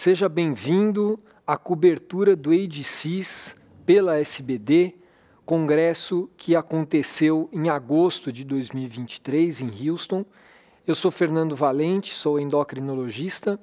Seja 0.00 0.28
bem-vindo 0.28 1.18
à 1.44 1.56
cobertura 1.56 2.36
do 2.36 2.52
ADCIS 2.52 3.56
pela 3.84 4.16
SBD, 4.16 4.94
congresso 5.44 6.30
que 6.36 6.54
aconteceu 6.54 7.48
em 7.52 7.68
agosto 7.68 8.32
de 8.32 8.44
2023 8.44 9.60
em 9.60 9.90
Houston. 9.90 10.24
Eu 10.86 10.94
sou 10.94 11.10
Fernando 11.10 11.56
Valente, 11.56 12.14
sou 12.14 12.38
endocrinologista 12.38 13.58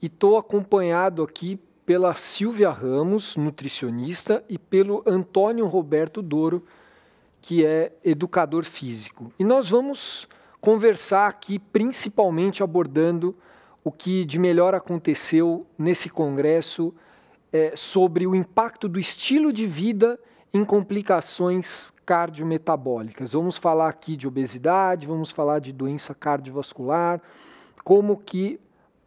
e 0.00 0.06
estou 0.06 0.38
acompanhado 0.38 1.24
aqui 1.24 1.58
pela 1.84 2.14
Silvia 2.14 2.70
Ramos, 2.70 3.36
nutricionista, 3.36 4.44
e 4.48 4.56
pelo 4.56 5.02
Antônio 5.04 5.66
Roberto 5.66 6.22
Douro, 6.22 6.64
que 7.42 7.66
é 7.66 7.90
educador 8.04 8.64
físico. 8.64 9.32
E 9.36 9.42
nós 9.42 9.70
vamos 9.70 10.28
conversar 10.60 11.26
aqui 11.26 11.58
principalmente 11.58 12.62
abordando 12.62 13.34
o 13.84 13.92
que 13.92 14.24
de 14.24 14.38
melhor 14.38 14.74
aconteceu 14.74 15.66
nesse 15.78 16.08
congresso 16.08 16.94
é, 17.52 17.76
sobre 17.76 18.26
o 18.26 18.34
impacto 18.34 18.88
do 18.88 18.98
estilo 18.98 19.52
de 19.52 19.66
vida 19.66 20.18
em 20.52 20.64
complicações 20.64 21.92
cardiometabólicas. 22.06 23.32
Vamos 23.32 23.58
falar 23.58 23.88
aqui 23.88 24.16
de 24.16 24.26
obesidade, 24.26 25.06
vamos 25.06 25.30
falar 25.30 25.58
de 25.58 25.72
doença 25.72 26.14
cardiovascular, 26.14 27.20
como 27.84 28.16
que 28.16 28.58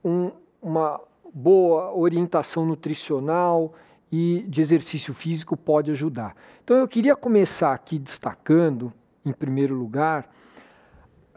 um, 0.04 0.32
uma 0.62 1.02
boa 1.34 1.94
orientação 1.94 2.66
nutricional 2.66 3.74
e 4.12 4.46
de 4.48 4.62
exercício 4.62 5.14
físico 5.14 5.58
pode 5.58 5.92
ajudar. 5.92 6.36
Então 6.64 6.78
eu 6.78 6.88
queria 6.88 7.16
começar 7.16 7.74
aqui 7.74 7.98
destacando, 7.98 8.94
em 9.26 9.34
primeiro 9.34 9.76
lugar, 9.76 10.30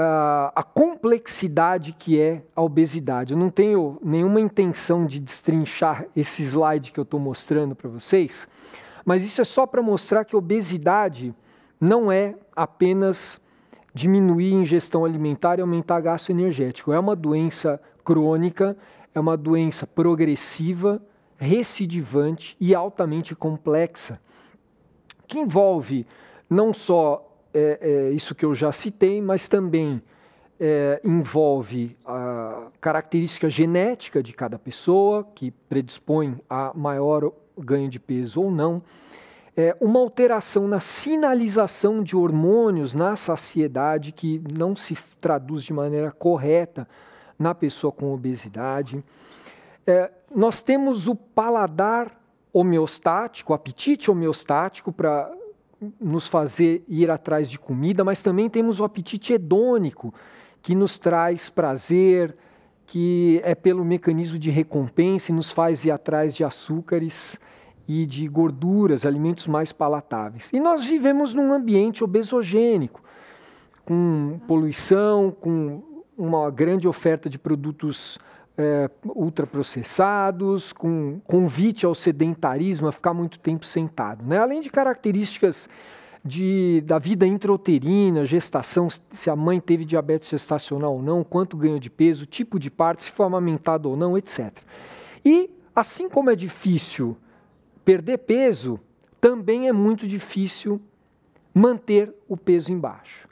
a 0.03 0.63
complexidade 0.63 1.93
que 1.93 2.19
é 2.19 2.43
a 2.57 2.63
obesidade. 2.63 3.35
Eu 3.35 3.39
não 3.39 3.51
tenho 3.51 3.99
nenhuma 4.03 4.41
intenção 4.41 5.05
de 5.05 5.21
destrinchar 5.21 6.07
esse 6.17 6.43
slide 6.43 6.91
que 6.91 6.99
eu 6.99 7.03
estou 7.03 7.21
mostrando 7.21 7.75
para 7.75 7.91
vocês, 7.91 8.49
mas 9.05 9.23
isso 9.23 9.43
é 9.43 9.45
só 9.45 9.67
para 9.67 9.83
mostrar 9.83 10.25
que 10.25 10.35
obesidade 10.35 11.35
não 11.79 12.11
é 12.11 12.35
apenas 12.57 13.39
diminuir 13.93 14.55
a 14.55 14.59
ingestão 14.59 15.05
alimentar 15.05 15.59
e 15.59 15.63
aumentar 15.63 16.01
gasto 16.01 16.31
energético. 16.31 16.93
É 16.93 16.99
uma 16.99 17.17
doença 17.17 17.81
crônica, 18.03 18.77
é 19.15 19.21
uma 19.21 19.37
doença 19.37 19.87
progressiva, 19.87 21.03
recidivante 21.37 22.57
e 22.59 22.75
altamente 22.75 23.35
complexa, 23.35 24.19
que 25.27 25.39
envolve 25.39 26.07
não 26.49 26.73
só 26.73 27.30
é, 27.53 27.79
é, 27.81 28.11
isso 28.11 28.35
que 28.35 28.45
eu 28.45 28.55
já 28.55 28.73
citei, 28.73 29.21
mas 29.21 29.49
também 29.49 30.03
é, 30.59 31.01
envolve 31.03 31.97
a 32.05 32.69
característica 32.81 33.49
genética 33.49 34.23
de 34.23 34.33
cada 34.33 34.59
pessoa, 34.59 35.27
que 35.35 35.51
predispõe 35.51 36.39
a 36.49 36.73
maior 36.75 37.33
ganho 37.59 37.89
de 37.89 37.99
peso 37.99 38.43
ou 38.43 38.51
não, 38.51 38.83
é, 39.57 39.77
uma 39.81 39.99
alteração 39.99 40.69
na 40.69 40.81
sinalização 40.81 42.03
de 42.03 42.17
hormônios 42.17 42.95
na 42.95 43.17
saciedade, 43.17 44.13
que 44.13 44.41
não 44.53 44.77
se 44.77 44.97
traduz 45.21 45.65
de 45.65 45.73
maneira 45.73 46.11
correta 46.11 46.87
na 47.39 47.55
pessoa 47.55 47.93
com 47.93 48.13
obesidade. 48.13 49.03
É, 49.87 50.11
nós 50.35 50.63
temos 50.63 51.09
o 51.09 51.15
paladar 51.15 52.17
homeostático, 52.53 53.53
o 53.53 53.55
apetite 53.55 54.11
homeostático 54.11 54.93
para 54.93 55.31
nos 56.01 56.27
fazer 56.27 56.85
ir 56.87 57.11
atrás 57.11 57.51
de 57.51 57.59
comida, 57.59 58.05
mas 58.05 58.21
também 58.21 58.49
temos 58.49 58.81
o 58.81 58.85
apetite 58.85 59.33
hedônico, 59.33 60.13
que 60.63 60.75
nos 60.75 60.99
traz 60.99 61.49
prazer, 61.49 62.37
que 62.87 63.41
é 63.45 63.55
pelo 63.55 63.85
mecanismo 63.85 64.39
de 64.39 64.51
recompensa 64.51 65.31
e 65.31 65.35
nos 65.35 65.51
faz 65.51 65.85
ir 65.85 65.91
atrás 65.91 66.35
de 66.35 66.45
açúcares 66.45 67.39
e 67.89 68.05
de 68.05 68.29
gorduras, 68.29 69.07
alimentos 69.07 69.47
mais 69.47 69.73
palatáveis. 69.73 70.51
E 70.53 70.61
nós 70.61 70.85
vivemos 70.85 71.33
num 71.33 71.53
ambiente 71.53 72.05
obesogênico, 72.05 73.03
com 73.85 74.39
poluição, 74.47 75.31
com 75.31 75.83
uma 76.17 76.51
grande 76.51 76.87
oferta 76.87 77.31
de 77.31 77.39
produtos 77.39 78.19
é, 78.61 78.91
ultraprocessados, 79.05 80.73
com 80.73 81.21
convite 81.25 81.87
ao 81.87 81.95
sedentarismo, 81.95 82.89
a 82.89 82.93
ficar 82.93 83.15
muito 83.15 83.39
tempo 83.39 83.65
sentado. 83.65 84.25
Né? 84.25 84.39
Além 84.39 84.61
de 84.61 84.69
características 84.69 85.69
de, 86.25 86.83
da 86.83 86.99
vida 86.99 87.27
intrauterina, 87.27 88.27
gestação, 88.27 88.89
se 88.91 89.31
a 89.31 89.37
mãe 89.37 89.59
teve 89.59 89.85
diabetes 89.85 90.29
gestacional 90.29 90.95
ou 90.95 91.03
não, 91.03 91.25
quanto 91.25 91.57
ganho 91.57 91.81
de 91.81 91.89
peso, 91.89 92.27
tipo 92.27 92.59
de 92.59 92.71
parto, 92.71 93.03
se 93.03 93.11
foi 93.11 93.25
amamentado 93.25 93.89
ou 93.89 93.97
não, 93.97 94.19
etc. 94.19 94.53
E, 95.25 95.51
assim 95.75 96.09
como 96.09 96.31
é 96.31 96.37
difícil 96.37 97.17
perder 97.85 98.19
peso, 98.19 98.79
também 99.21 99.69
é 99.69 99.73
muito 99.73 100.07
difícil 100.07 100.81
manter 101.55 102.15
o 102.29 102.37
peso 102.37 102.71
embaixo. 102.71 103.29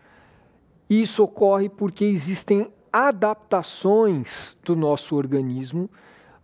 Isso 0.88 1.22
ocorre 1.22 1.68
porque 1.68 2.04
existem 2.04 2.72
adaptações 2.92 4.56
do 4.64 4.74
nosso 4.74 5.16
organismo. 5.16 5.90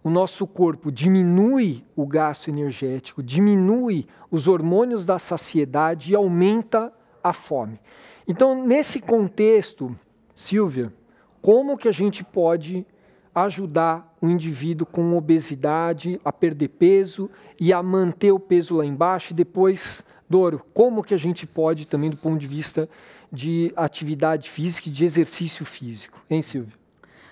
O 0.03 0.11
nosso 0.11 0.47
corpo 0.47 0.93
diminui 0.93 1.85
o 1.97 2.07
gasto 2.07 2.49
energético, 2.49 3.23
diminui 3.23 4.07
os 4.31 4.47
hormônios 4.47 5.07
da 5.07 5.19
saciedade 5.19 6.13
e 6.13 6.15
aumenta 6.15 6.93
a 7.23 7.33
fome. 7.33 7.81
Então, 8.29 8.67
nesse 8.67 9.01
contexto, 9.01 9.97
Silvia, 10.35 10.93
como 11.41 11.77
que 11.77 11.89
a 11.89 11.93
gente 11.93 12.23
pode 12.23 12.87
ajudar 13.35 14.15
o 14.21 14.29
indivíduo 14.29 14.87
com 14.87 15.17
obesidade 15.17 16.21
a 16.25 16.33
perder 16.33 16.69
peso 16.69 17.31
e 17.61 17.73
a 17.73 17.83
manter 17.83 18.33
o 18.33 18.39
peso 18.39 18.77
lá 18.77 18.85
embaixo 18.85 19.33
e 19.33 19.37
depois, 19.37 20.03
Doro, 20.31 20.65
como 20.73 21.03
que 21.03 21.15
a 21.15 21.19
gente 21.19 21.47
pode 21.47 21.87
também 21.87 22.11
do 22.11 22.17
ponto 22.17 22.39
de 22.39 22.47
vista 22.47 22.89
de 23.35 23.73
atividade 23.77 24.49
física 24.49 24.89
e 24.89 24.93
de 24.93 25.05
exercício 25.05 25.67
físico. 25.67 26.23
Hein, 26.31 26.41
Silvio? 26.41 26.85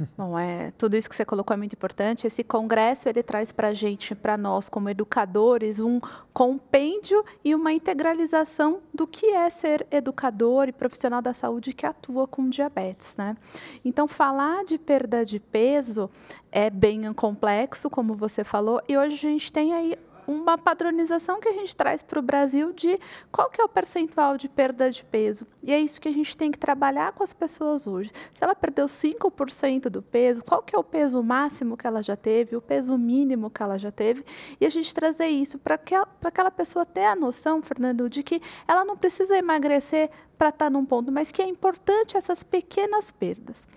Bom, 0.16 0.38
é, 0.38 0.72
tudo 0.72 0.96
isso 0.96 1.08
que 1.08 1.14
você 1.14 1.24
colocou 1.24 1.54
é 1.54 1.56
muito 1.56 1.74
importante. 1.74 2.26
Esse 2.26 2.42
congresso 2.42 3.08
ele 3.08 3.22
traz 3.22 3.52
para 3.52 3.68
a 3.68 3.74
gente, 3.74 4.14
para 4.14 4.36
nós 4.36 4.68
como 4.68 4.88
educadores, 4.88 5.80
um 5.80 6.00
compêndio 6.32 7.24
e 7.44 7.54
uma 7.54 7.72
integralização 7.72 8.80
do 8.92 9.06
que 9.06 9.26
é 9.26 9.48
ser 9.50 9.86
educador 9.90 10.68
e 10.68 10.72
profissional 10.72 11.22
da 11.22 11.34
saúde 11.34 11.72
que 11.72 11.86
atua 11.86 12.26
com 12.26 12.48
diabetes, 12.48 13.14
né? 13.16 13.36
Então, 13.84 14.08
falar 14.08 14.64
de 14.64 14.78
perda 14.78 15.24
de 15.24 15.38
peso 15.38 16.10
é 16.50 16.70
bem 16.70 17.12
complexo, 17.12 17.88
como 17.90 18.14
você 18.14 18.44
falou, 18.44 18.80
e 18.88 18.96
hoje 18.96 19.14
a 19.14 19.30
gente 19.30 19.52
tem 19.52 19.72
aí 19.74 19.96
uma 20.34 20.56
padronização 20.56 21.40
que 21.40 21.48
a 21.48 21.52
gente 21.52 21.76
traz 21.76 22.02
para 22.02 22.18
o 22.18 22.22
Brasil 22.22 22.72
de 22.72 22.98
qual 23.30 23.50
que 23.50 23.60
é 23.60 23.64
o 23.64 23.68
percentual 23.68 24.36
de 24.36 24.48
perda 24.48 24.90
de 24.90 25.04
peso. 25.04 25.46
E 25.62 25.72
é 25.72 25.80
isso 25.80 26.00
que 26.00 26.08
a 26.08 26.12
gente 26.12 26.36
tem 26.36 26.50
que 26.50 26.58
trabalhar 26.58 27.12
com 27.12 27.22
as 27.22 27.32
pessoas 27.32 27.86
hoje. 27.86 28.10
Se 28.34 28.42
ela 28.42 28.54
perdeu 28.54 28.86
5% 28.86 29.88
do 29.88 30.02
peso, 30.02 30.42
qual 30.44 30.62
que 30.62 30.74
é 30.74 30.78
o 30.78 30.84
peso 30.84 31.22
máximo 31.22 31.76
que 31.76 31.86
ela 31.86 32.02
já 32.02 32.16
teve, 32.16 32.56
o 32.56 32.60
peso 32.60 32.96
mínimo 32.96 33.50
que 33.50 33.62
ela 33.62 33.78
já 33.78 33.90
teve, 33.90 34.24
e 34.60 34.66
a 34.66 34.68
gente 34.68 34.94
trazer 34.94 35.28
isso 35.28 35.58
para 35.58 35.78
que, 35.78 35.94
aquela 35.94 36.50
pessoa 36.50 36.84
ter 36.86 37.04
a 37.04 37.16
noção, 37.16 37.62
Fernando, 37.62 38.08
de 38.08 38.22
que 38.22 38.40
ela 38.66 38.84
não 38.84 38.96
precisa 38.96 39.36
emagrecer 39.36 40.10
para 40.38 40.48
estar 40.48 40.66
tá 40.66 40.70
num 40.70 40.84
ponto, 40.84 41.12
mas 41.12 41.30
que 41.30 41.42
é 41.42 41.46
importante 41.46 42.16
essas 42.16 42.42
pequenas 42.42 43.10
perdas. 43.10 43.68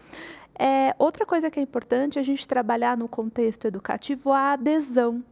É, 0.57 0.95
outra 0.97 1.25
coisa 1.25 1.51
que 1.51 1.59
é 1.59 1.63
importante 1.63 2.17
é 2.17 2.21
a 2.21 2.23
gente 2.23 2.47
trabalhar 2.47 2.95
no 2.95 3.07
contexto 3.09 3.65
educativo 3.65 4.31
a 4.31 4.53
adesão 4.53 5.23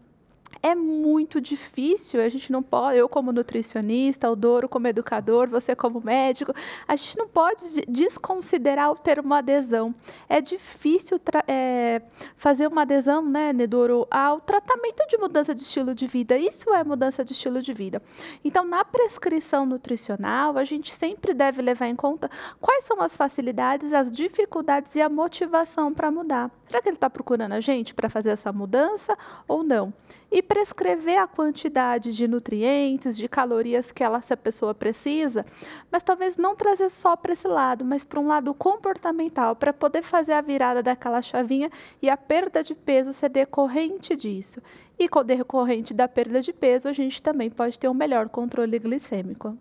é 0.62 0.76
muito 0.76 1.42
difícil, 1.42 2.22
a 2.22 2.30
gente 2.30 2.52
não 2.52 2.62
pode, 2.62 2.98
eu 2.98 3.10
como 3.10 3.32
nutricionista, 3.32 4.30
o 4.30 4.36
Doro 4.36 4.70
como 4.70 4.88
educador, 4.88 5.50
você 5.50 5.76
como 5.76 6.02
médico, 6.02 6.54
a 6.88 6.96
gente 6.96 7.18
não 7.18 7.28
pode 7.28 7.86
desconsiderar 7.88 8.92
o 8.92 8.96
termo 8.96 9.34
adesão. 9.34 9.94
É 10.30 10.40
difícil 10.40 11.20
é, 11.48 12.02
fazer 12.38 12.68
uma 12.68 12.84
adesão, 12.84 13.22
né, 13.24 13.52
Nedoro, 13.54 14.08
ao 14.10 14.40
tratamento 14.40 15.08
de 15.08 15.18
mudança 15.18 15.54
de 15.54 15.62
estilo 15.62 15.96
de 15.96 16.08
vida. 16.08 16.38
Isso 16.38 16.74
é 16.74 16.84
mudança 16.84 17.24
de 17.24 17.34
estilo 17.34 17.62
de 17.62 17.74
vida. 17.74 18.02
Então, 18.44 18.66
na 18.66 18.84
prescrição 18.86 19.66
nutricional, 19.66 20.58
a 20.58 20.64
gente 20.64 20.94
sempre 20.94 21.34
deve 21.34 21.62
levar 21.62 21.88
em 21.88 21.96
conta 21.96 22.30
quais 22.60 22.86
são 22.86 23.02
as 23.02 23.16
facilidades, 23.16 23.94
as 23.94 24.12
dificuldades 24.12 24.96
e 24.96 25.02
a 25.02 25.10
motivação 25.10 25.94
para 25.94 26.12
mudar. 26.12 26.52
Será 26.68 26.82
que 26.82 26.90
ele 26.90 26.98
está 26.98 27.10
procurando 27.10 27.54
a 27.54 27.60
gente 27.60 27.94
para 27.94 28.10
fazer 28.10 28.30
essa 28.30 28.52
mudança 28.52 29.18
ou 29.48 29.64
não? 29.64 29.94
E 30.36 30.42
prescrever 30.42 31.20
a 31.20 31.28
quantidade 31.28 32.12
de 32.12 32.28
nutrientes, 32.28 33.16
de 33.16 33.28
calorias 33.28 33.92
que 33.92 34.04
ela, 34.04 34.18
essa 34.18 34.36
pessoa 34.36 34.74
precisa, 34.74 35.46
mas 35.92 36.02
talvez 36.02 36.38
não 36.38 36.56
trazer 36.56 36.90
só 36.90 37.16
para 37.16 37.34
esse 37.34 37.48
lado, 37.48 37.86
mas 37.86 38.04
para 38.04 38.20
um 38.20 38.26
lado 38.26 38.52
comportamental, 38.52 39.56
para 39.56 39.72
poder 39.72 40.02
fazer 40.02 40.32
a 40.32 40.42
virada 40.42 40.82
daquela 40.82 41.22
chavinha 41.22 41.70
e 42.02 42.10
a 42.10 42.18
perda 42.18 42.64
de 42.64 42.74
peso 42.74 43.14
ser 43.14 43.30
decorrente 43.30 44.16
disso. 44.16 44.60
E 44.98 45.08
com 45.08 45.24
decorrente 45.24 45.94
da 45.94 46.08
perda 46.08 46.42
de 46.42 46.52
peso, 46.52 46.88
a 46.88 46.94
gente 46.94 47.22
também 47.22 47.52
pode 47.52 47.78
ter 47.78 47.88
um 47.88 47.94
melhor 47.94 48.28
controle 48.28 48.80
glicêmico. 48.80 49.56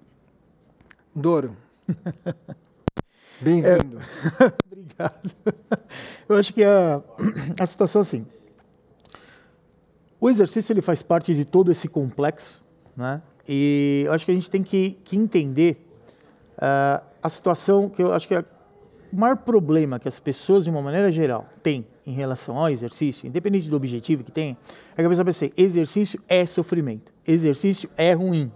Doro. 1.15 1.55
Bem-vindo. 3.39 3.99
É, 4.41 4.53
obrigado. 4.73 5.31
Eu 6.27 6.37
acho 6.37 6.55
que 6.55 6.65
a, 6.65 7.03
a 7.61 7.67
situação 7.67 8.01
assim. 8.01 8.27
O 10.23 10.31
exercício 10.31 10.73
ele 10.73 10.81
faz 10.81 11.03
parte 11.03 11.35
de 11.35 11.45
todo 11.45 11.73
esse 11.73 11.89
complexo, 11.89 12.63
né? 12.97 13.21
E 13.49 14.05
eu 14.07 14.13
acho 14.13 14.25
que 14.25 14.31
a 14.31 14.35
gente 14.35 14.49
tem 14.49 14.63
que, 14.63 14.97
que 15.03 15.17
entender 15.17 15.85
uh, 16.53 17.05
a 17.21 17.29
situação 17.29 17.89
que 17.89 18.01
eu 18.01 18.13
acho 18.13 18.29
que 18.29 18.35
é 18.37 18.45
o 19.13 19.17
maior 19.17 19.37
problema 19.39 19.99
que 19.99 20.07
as 20.07 20.21
pessoas, 20.21 20.63
de 20.63 20.71
uma 20.71 20.81
maneira 20.81 21.11
geral, 21.11 21.49
têm 21.61 21.85
em 22.07 22.13
relação 22.13 22.57
ao 22.57 22.71
exercício, 22.71 23.27
independente 23.27 23.69
do 23.69 23.75
objetivo 23.75 24.23
que 24.23 24.31
tem, 24.31 24.57
é 24.93 25.03
que 25.03 25.05
a 25.05 25.09
pessoa 25.09 25.25
pensa, 25.25 25.51
exercício 25.57 26.21
é 26.29 26.47
sofrimento, 26.47 27.13
exercício 27.27 27.91
é 27.97 28.13
ruim. 28.13 28.53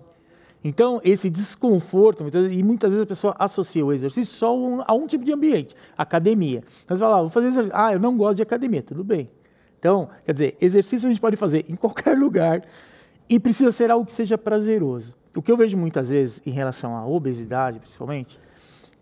Então, 0.63 1.01
esse 1.03 1.29
desconforto, 1.29 2.25
e 2.49 2.63
muitas 2.63 2.91
vezes 2.91 3.03
a 3.03 3.09
pessoa 3.09 3.35
associa 3.41 3.85
o 3.85 3.93
exercício 3.93 4.33
só 4.37 4.55
a 4.87 4.95
um 4.95 5.09
tipo 5.09 5.25
de 5.25 5.33
ambiente, 5.33 5.75
academia. 5.99 6.63
Você 6.87 6.97
fala, 6.97 7.19
ah, 7.19 7.23
vou 7.23 7.31
fazer 7.31 7.49
exercício. 7.49 7.77
Ah, 7.77 7.93
eu 7.93 7.99
não 7.99 8.17
gosto 8.17 8.37
de 8.37 8.43
academia, 8.43 8.85
tudo 8.85 9.03
bem. 9.03 9.29
Então, 9.79 10.09
quer 10.25 10.33
dizer, 10.33 10.57
exercício 10.61 11.07
a 11.07 11.11
gente 11.11 11.21
pode 11.21 11.37
fazer 11.37 11.65
em 11.69 11.77
qualquer 11.77 12.17
lugar 12.19 12.63
e 13.29 13.39
precisa 13.39 13.73
ser 13.73 13.91
algo 13.91 14.07
que 14.07 14.13
seja 14.13 14.39
prazeroso. 14.39 15.15
O 15.35 15.43
que 15.43 15.53
eu 15.53 15.57
vejo 15.57 15.77
muitas 15.77 16.09
vezes 16.09 16.41
em 16.47 16.51
relação 16.51 16.97
à 16.97 17.07
obesidade, 17.07 17.79
principalmente, 17.79 18.41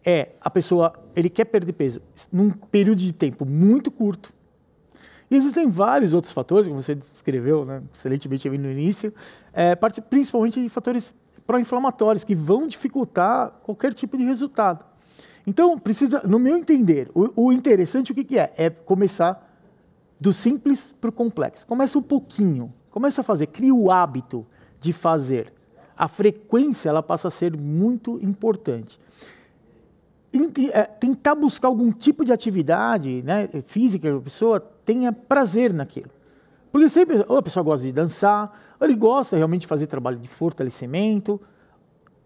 é 0.05 0.31
a 0.41 0.51
pessoa, 0.51 0.93
ele 1.15 1.31
quer 1.31 1.45
perder 1.45 1.73
peso 1.73 2.03
num 2.33 2.51
período 2.51 2.99
de 2.99 3.13
tempo 3.13 3.47
muito 3.47 3.91
curto. 3.91 4.33
E 5.31 5.37
existem 5.37 5.69
vários 5.69 6.13
outros 6.13 6.33
fatores, 6.33 6.69
como 6.69 6.83
você 6.83 6.95
descreveu 6.95 7.65
né, 7.65 7.83
excelentemente 7.93 8.49
no 8.49 8.71
início, 8.71 9.15
é, 9.53 9.75
principalmente 10.11 10.63
de 10.63 10.69
fatores 10.69 11.15
pró-inflamatórios 11.47 12.25
que 12.25 12.35
vão 12.35 12.67
dificultar 12.67 13.51
qualquer 13.63 13.95
tipo 13.95 14.19
de 14.19 14.25
resultado. 14.25 14.85
Então, 15.47 15.79
precisa, 15.79 16.23
no 16.27 16.39
meu 16.39 16.57
entender, 16.57 17.11
o, 17.15 17.47
o 17.47 17.53
interessante 17.53 18.13
o 18.13 18.15
que, 18.15 18.25
que 18.25 18.39
é? 18.39 18.53
É 18.57 18.71
começar 18.71 19.44
do 20.25 20.33
simples 20.33 20.95
para 20.99 21.11
o 21.11 21.13
complexo. 21.13 21.67
Começa 21.67 21.99
um 21.99 22.03
pouquinho, 22.03 22.73
começa 22.91 23.21
a 23.21 23.25
fazer, 23.25 23.49
cria 23.49 23.75
o 23.75 23.91
hábito 23.91 24.47
de 24.81 24.91
fazer. 24.91 25.53
A 25.95 26.09
frequência 26.09 26.89
ela 26.89 27.03
passa 27.03 27.29
a 27.29 27.31
ser 27.31 27.55
muito 27.55 28.19
importante. 28.23 28.99
É, 30.73 30.85
tentar 30.85 31.35
buscar 31.35 31.69
algum 31.69 31.93
tipo 31.93 32.25
de 32.25 32.33
atividade 32.33 33.23
né, 33.23 33.49
física 33.67 34.11
que 34.11 34.17
a 34.17 34.21
pessoa 34.21 34.59
tenha 34.59 35.13
prazer 35.13 35.75
naquilo. 35.75 36.11
Porque 36.73 36.89
sempre, 36.89 37.23
ou 37.29 37.37
a 37.37 37.43
pessoa 37.43 37.63
gosta 37.63 37.87
de 37.87 37.93
dançar, 37.93 38.77
ou 38.81 38.87
ele 38.87 38.97
gosta 38.97 39.37
realmente 39.37 39.61
de 39.61 39.67
fazer 39.67 39.89
trabalho 39.89 40.19
de 40.19 40.27
fortalecimento. 40.27 41.39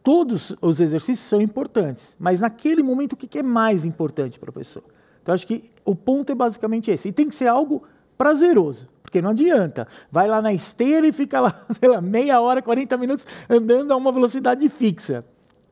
Todos 0.04 0.54
os 0.62 0.78
exercícios 0.78 1.28
são 1.28 1.42
importantes, 1.42 2.14
mas 2.16 2.38
naquele 2.38 2.80
momento 2.80 3.14
o 3.14 3.16
que 3.16 3.40
é 3.40 3.42
mais 3.42 3.84
importante 3.84 4.38
para 4.38 4.50
a 4.50 4.52
pessoa? 4.52 4.84
Então 5.28 5.34
acho 5.34 5.46
que 5.46 5.62
o 5.84 5.94
ponto 5.94 6.32
é 6.32 6.34
basicamente 6.34 6.90
esse. 6.90 7.08
E 7.08 7.12
tem 7.12 7.28
que 7.28 7.34
ser 7.34 7.48
algo 7.48 7.82
prazeroso, 8.16 8.88
porque 9.02 9.20
não 9.20 9.32
adianta. 9.32 9.86
Vai 10.10 10.26
lá 10.26 10.40
na 10.40 10.54
esteira 10.54 11.06
e 11.06 11.12
fica 11.12 11.38
lá, 11.38 11.66
sei 11.78 11.86
lá, 11.86 12.00
meia 12.00 12.40
hora, 12.40 12.62
40 12.62 12.96
minutos 12.96 13.26
andando 13.46 13.92
a 13.92 13.96
uma 13.96 14.10
velocidade 14.10 14.66
fixa. 14.70 15.22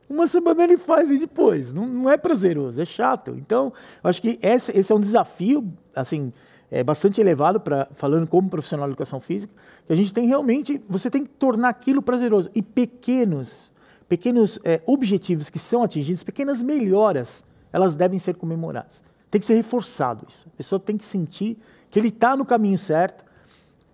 Uma 0.07 0.27
semana 0.27 0.63
ele 0.63 0.77
faz 0.77 1.09
e 1.09 1.17
depois. 1.17 1.73
Não, 1.73 1.87
não 1.87 2.07
é 2.07 2.19
prazeroso, 2.19 2.79
é 2.79 2.85
chato. 2.85 3.31
Então, 3.35 3.73
acho 4.03 4.21
que 4.21 4.37
esse, 4.43 4.77
esse 4.77 4.91
é 4.91 4.95
um 4.95 4.99
desafio, 4.99 5.67
assim, 5.95 6.31
é 6.69 6.83
bastante 6.83 7.19
elevado 7.19 7.59
para 7.59 7.87
falando 7.95 8.27
como 8.27 8.47
profissional 8.51 8.85
de 8.85 8.91
educação 8.91 9.19
física, 9.19 9.51
que 9.87 9.91
a 9.91 9.95
gente 9.95 10.13
tem 10.13 10.27
realmente, 10.27 10.79
você 10.87 11.09
tem 11.09 11.23
que 11.23 11.31
tornar 11.31 11.69
aquilo 11.69 12.03
prazeroso 12.03 12.51
e 12.53 12.61
pequenos, 12.61 13.73
pequenos 14.07 14.59
é, 14.63 14.83
objetivos 14.85 15.49
que 15.49 15.57
são 15.57 15.81
atingidos, 15.81 16.23
pequenas 16.23 16.61
melhoras, 16.61 17.43
elas 17.73 17.95
devem 17.95 18.19
ser 18.19 18.35
comemoradas. 18.35 19.07
Tem 19.29 19.39
que 19.39 19.45
ser 19.45 19.55
reforçado 19.55 20.25
isso. 20.27 20.47
A 20.53 20.57
pessoa 20.57 20.79
tem 20.79 20.97
que 20.97 21.05
sentir 21.05 21.57
que 21.89 21.99
ele 21.99 22.09
está 22.09 22.35
no 22.35 22.45
caminho 22.45 22.77
certo, 22.77 23.25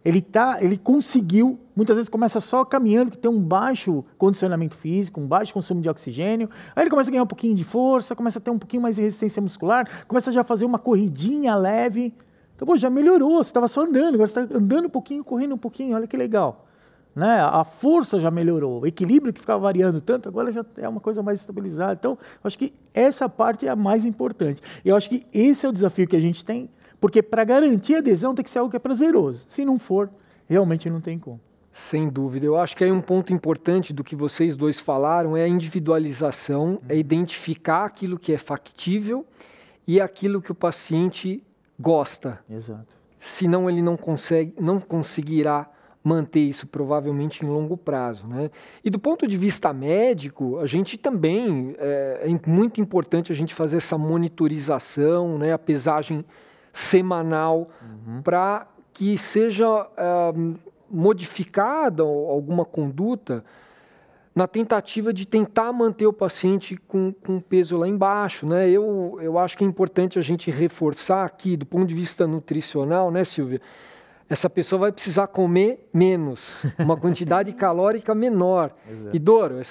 ele 0.06 0.22
tá, 0.22 0.58
ele 0.62 0.78
conseguiu, 0.78 1.58
muitas 1.76 1.96
vezes 1.96 2.10
começa 2.10 2.40
só 2.42 2.66
caminhando, 2.66 3.12
que 3.12 3.18
tem 3.18 3.32
um 3.32 3.40
baixo 3.40 4.04
condicionamento 4.18 4.76
físico, 4.76 5.22
um 5.22 5.28
baixo 5.28 5.54
consumo 5.54 5.82
de 5.82 5.90
oxigênio, 5.90 6.50
aí 6.76 6.84
ele 6.84 6.90
começa 6.90 7.10
a 7.10 7.12
ganhar 7.12 7.24
um 7.24 7.28
pouquinho 7.28 7.56
de 7.56 7.64
força, 7.64 8.16
começa 8.16 8.38
a 8.38 8.42
ter 8.42 8.52
um 8.52 8.60
pouquinho 8.60 8.82
mais 8.82 8.98
de 8.98 9.02
resistência 9.02 9.42
muscular, 9.42 9.88
começa 10.08 10.32
já 10.32 10.42
a 10.42 10.44
fazer 10.44 10.66
uma 10.66 10.78
corridinha 10.78 11.56
leve. 11.56 12.14
Então, 12.56 12.66
pô, 12.66 12.78
já 12.78 12.90
melhorou, 12.90 13.38
você 13.38 13.50
estava 13.50 13.68
só 13.68 13.82
andando, 13.82 14.16
agora 14.16 14.28
você 14.28 14.42
está 14.42 14.58
andando 14.58 14.86
um 14.86 14.90
pouquinho, 14.90 15.24
correndo 15.24 15.56
um 15.56 15.58
pouquinho, 15.58 15.96
olha 15.96 16.06
que 16.06 16.18
legal. 16.18 16.68
Né? 17.16 17.40
A 17.42 17.64
força 17.64 18.20
já 18.20 18.32
melhorou, 18.32 18.82
o 18.82 18.88
equilíbrio 18.88 19.32
que 19.32 19.40
ficava 19.40 19.60
variando 19.60 20.02
tanto, 20.02 20.28
agora 20.28 20.52
já 20.52 20.66
é 20.78 20.90
uma 20.90 21.00
coisa 21.00 21.22
mais 21.22 21.40
estabilizada. 21.40 21.94
Então, 21.94 22.18
acho 22.44 22.58
que 22.58 22.74
essa 22.94 23.30
parte 23.30 23.68
é 23.68 23.70
a 23.70 23.76
mais 23.76 24.06
importante. 24.06 24.62
E 24.84 24.90
eu 24.90 24.96
acho 24.96 25.10
que 25.10 25.26
esse 25.32 25.66
é 25.66 25.70
o 25.70 25.72
desafio 25.72 26.08
que 26.08 26.16
a 26.16 26.20
gente 26.20 26.44
tem, 26.44 26.70
porque 27.00 27.22
para 27.22 27.44
garantir 27.44 27.96
a 27.96 28.00
adesão 28.00 28.34
tem 28.34 28.44
que 28.44 28.50
ser 28.50 28.60
algo 28.60 28.72
que 28.72 28.78
é 28.78 28.80
prazeroso. 28.80 29.46
Se 29.48 29.64
não 29.64 29.78
for, 29.78 30.10
realmente 30.48 30.90
não 30.90 31.02
tem 31.02 31.20
como. 31.20 31.40
Sem 31.72 32.08
dúvida. 32.08 32.46
Eu 32.46 32.58
acho 32.58 32.78
que 32.78 32.84
aí 32.84 32.92
um 32.92 33.02
ponto 33.02 33.34
importante 33.34 33.92
do 33.92 34.04
que 34.04 34.16
vocês 34.16 34.56
dois 34.56 34.80
falaram 34.80 35.36
é 35.36 35.44
a 35.44 35.48
individualização, 35.48 36.80
é 36.88 36.96
identificar 36.96 37.86
aquilo 37.86 38.18
que 38.18 38.32
é 38.32 38.38
factível 38.38 39.26
e 39.88 40.00
aquilo 40.00 40.42
que 40.42 40.52
o 40.52 40.56
paciente 40.56 41.44
gosta. 41.80 42.40
Exato. 42.50 42.96
Senão 43.20 43.70
ele 43.70 43.82
não 43.82 43.98
consegue, 43.98 44.54
não 44.60 44.80
conseguirá 44.80 45.68
manter 46.04 46.42
isso 46.42 46.68
provavelmente 46.68 47.46
em 47.46 47.48
longo 47.48 47.78
prazo. 47.78 48.28
Né? 48.28 48.52
E 48.84 48.90
do 48.90 49.00
ponto 49.00 49.26
de 49.26 49.38
vista 49.38 49.72
médico, 49.72 50.60
a 50.60 50.68
gente 50.68 50.98
também 50.98 51.76
é, 51.80 52.26
é 52.26 52.50
muito 52.50 52.82
importante 52.82 53.32
a 53.32 53.36
gente 53.36 53.54
fazer 53.54 53.78
essa 53.78 53.98
monitorização, 53.98 55.38
né, 55.38 55.54
a 55.54 55.58
pesagem 55.58 56.26
semanal, 56.74 57.70
uhum. 57.82 58.22
para 58.22 58.68
que 58.92 59.18
seja 59.18 59.88
é, 59.96 60.34
modificada 60.90 62.04
alguma 62.04 62.66
conduta 62.66 63.44
na 64.36 64.48
tentativa 64.48 65.14
de 65.14 65.28
tentar 65.28 65.72
manter 65.72 66.08
o 66.08 66.14
paciente 66.14 66.76
com, 66.76 67.14
com 67.14 67.40
peso 67.40 67.78
lá 67.78 67.88
embaixo. 67.88 68.48
Né? 68.48 68.70
Eu, 68.70 69.20
eu 69.22 69.38
acho 69.38 69.58
que 69.58 69.64
é 69.64 69.68
importante 69.68 70.18
a 70.18 70.22
gente 70.22 70.50
reforçar 70.50 71.24
aqui, 71.24 71.56
do 71.56 71.66
ponto 71.66 71.86
de 71.86 71.94
vista 71.94 72.26
nutricional, 72.26 73.12
né, 73.12 73.24
Silvia? 73.24 73.62
Essa 74.34 74.50
pessoa 74.50 74.80
vai 74.80 74.92
precisar 74.92 75.28
comer 75.28 75.88
menos, 75.94 76.64
uma 76.80 76.98
quantidade 76.98 77.54
calórica 77.54 78.16
menor. 78.16 78.72
Exato. 78.90 79.16
E 79.16 79.20
Doro, 79.20 79.62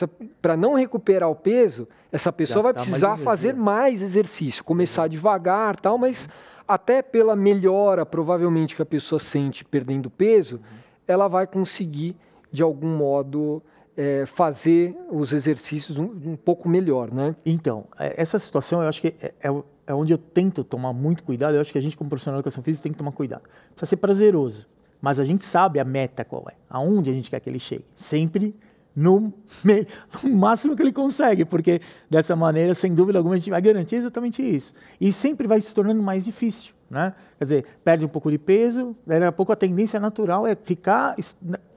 para 0.41 0.57
não 0.57 0.75
recuperar 0.75 1.29
o 1.29 1.35
peso, 1.35 1.89
essa 2.13 2.33
pessoa 2.33 2.63
vai 2.63 2.73
precisar 2.73 3.09
mais 3.09 3.23
fazer 3.23 3.55
mais 3.57 4.01
exercício, 4.01 4.63
começar 4.63 5.09
devagar, 5.09 5.81
tal, 5.81 5.99
mas 5.99 6.29
até 6.67 7.03
pela 7.03 7.35
melhora 7.35 8.07
provavelmente 8.07 8.77
que 8.77 8.83
a 8.83 8.87
pessoa 8.87 9.19
sente 9.19 9.65
perdendo 9.65 10.09
peso, 10.09 10.57
uhum. 10.57 10.79
ela 11.09 11.27
vai 11.27 11.45
conseguir 11.45 12.15
de 12.53 12.63
algum 12.63 12.97
modo 12.97 13.61
é, 13.97 14.25
fazer 14.27 14.97
os 15.11 15.33
exercícios 15.33 15.99
um, 15.99 16.05
um, 16.05 16.37
pouco 16.37 16.69
melhor, 16.69 17.13
né? 17.13 17.35
Então, 17.45 17.87
é, 17.99 18.15
essa 18.17 18.39
situação 18.39 18.81
eu 18.81 18.89
acho 18.89 19.01
que 19.01 19.09
é, 19.21 19.35
é 19.43 19.63
é 19.87 19.95
onde 19.95 20.13
eu 20.13 20.19
tento 20.19 20.63
tomar 20.63 20.93
muito 20.93 21.23
cuidado. 21.23 21.55
Eu 21.55 21.61
acho 21.61 21.73
que 21.73 21.79
a 21.79 21.81
gente, 21.81 21.97
como 21.97 22.09
profissional 22.09 22.39
de 22.39 22.41
educação 22.41 22.63
física, 22.63 22.83
tem 22.85 22.93
que 22.93 22.99
tomar 22.99 23.13
cuidado. 23.13 23.43
Precisa 23.71 23.87
ser 23.87 23.97
prazeroso, 23.97 24.67
mas 25.01 25.19
a 25.19 25.25
gente 25.25 25.45
sabe 25.45 25.79
a 25.81 25.85
meta 25.85 26.25
qual 26.25 26.47
é, 26.49 26.55
aonde 26.69 27.11
a 27.11 27.13
gente 27.13 27.31
quer 27.31 27.41
que 27.41 27.51
ele 27.51 27.59
chegue. 27.59 27.85
Sempre 27.97 28.55
no, 28.95 29.33
no, 30.23 30.31
máximo 30.31 30.77
que 30.77 30.83
ele 30.83 30.93
consegue, 30.93 31.45
porque 31.45 31.81
dessa 32.09 32.37
maneira, 32.37 32.75
sem 32.75 32.95
dúvida 32.95 33.19
alguma, 33.19 33.35
a 33.35 33.39
gente 33.39 33.51
vai 33.51 33.61
garantir 33.61 33.97
exatamente 33.97 34.43
isso. 34.43 34.73
E 35.01 35.13
sempre 35.13 35.47
vai 35.47 35.61
se 35.61 35.75
tornando 35.75 36.03
mais 36.03 36.25
difícil. 36.25 36.73
Né? 36.89 37.15
Quer 37.39 37.45
dizer, 37.45 37.65
perde 37.83 38.05
um 38.05 38.09
pouco 38.09 38.31
de 38.31 38.39
peso, 38.39 38.95
daqui 39.07 39.25
a 39.25 39.33
pouco 39.33 39.51
a 39.51 39.57
tendência 39.57 39.99
natural 39.99 40.47
é 40.47 40.55
ficar 40.55 41.17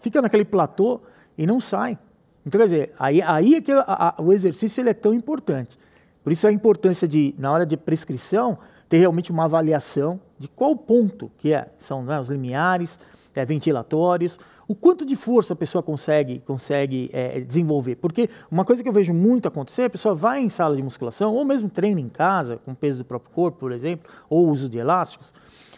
fica 0.02 0.22
naquele 0.22 0.44
platô 0.44 1.02
e 1.38 1.46
não 1.46 1.62
sai. 1.62 1.98
Então, 2.46 2.60
quer 2.60 2.68
dizer, 2.68 2.94
aí, 3.00 3.22
aí 3.22 3.56
é 3.56 3.62
que 3.62 3.72
a, 3.72 3.84
a, 3.88 4.22
o 4.22 4.32
exercício 4.32 4.82
ele 4.82 4.90
é 4.90 4.94
tão 4.94 5.14
importante. 5.14 5.80
Por 6.26 6.32
isso 6.32 6.48
a 6.48 6.52
importância 6.52 7.08
de, 7.08 7.36
na 7.38 7.52
hora 7.52 7.68
de 7.68 7.78
prescrição, 7.78 8.58
ter 8.90 8.98
realmente 8.98 9.32
uma 9.32 9.44
avaliação 9.44 10.20
de 10.40 10.48
qual 10.48 10.76
ponto 10.76 11.32
que 11.38 11.54
é. 11.54 11.70
São 11.78 12.04
né, 12.04 12.20
os 12.20 12.32
limiares, 12.32 13.00
é, 13.36 13.46
ventilatórios, 13.46 14.40
o 14.68 14.74
quanto 14.74 15.06
de 15.06 15.16
força 15.16 15.54
a 15.54 15.56
pessoa 15.56 15.84
consegue, 15.84 16.40
consegue 16.40 17.12
é, 17.14 17.42
desenvolver. 17.42 17.98
Porque 17.98 18.28
uma 18.50 18.66
coisa 18.66 18.82
que 18.82 18.90
eu 18.90 18.94
vejo 18.94 19.14
muito 19.14 19.48
acontecer, 19.48 19.84
a 19.84 19.90
pessoa 19.92 20.16
vai 20.16 20.42
em 20.42 20.50
sala 20.50 20.76
de 20.76 20.82
musculação, 20.82 21.36
ou 21.36 21.46
mesmo 21.46 21.70
treina 21.70 22.02
em 22.02 22.10
casa, 22.10 22.58
com 22.58 22.74
peso 22.74 22.98
do 22.98 23.06
próprio 23.06 23.32
corpo, 23.32 23.60
por 23.60 23.72
exemplo, 23.72 24.10
ou 24.28 24.50
uso 24.50 24.68
de 24.68 24.80
elásticos, 24.80 25.32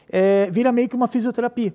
é, 0.09 0.49
vira 0.49 0.71
meio 0.71 0.87
que 0.87 0.95
uma 0.95 1.09
fisioterapia. 1.09 1.73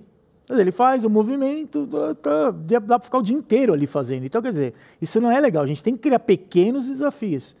Ele 0.49 0.71
faz 0.71 1.05
o 1.05 1.11
movimento, 1.11 1.87
tá, 2.23 2.49
dá 2.49 2.81
para 2.81 3.05
ficar 3.05 3.19
o 3.19 3.21
dia 3.21 3.37
inteiro 3.37 3.71
ali 3.71 3.85
fazendo. 3.85 4.25
Então, 4.25 4.41
quer 4.41 4.51
dizer, 4.51 4.73
isso 4.99 5.21
não 5.21 5.29
é 5.29 5.39
legal. 5.39 5.61
A 5.63 5.67
gente 5.67 5.83
tem 5.83 5.93
que 5.93 6.01
criar 6.01 6.17
pequenos 6.17 6.87
desafios. 6.87 7.55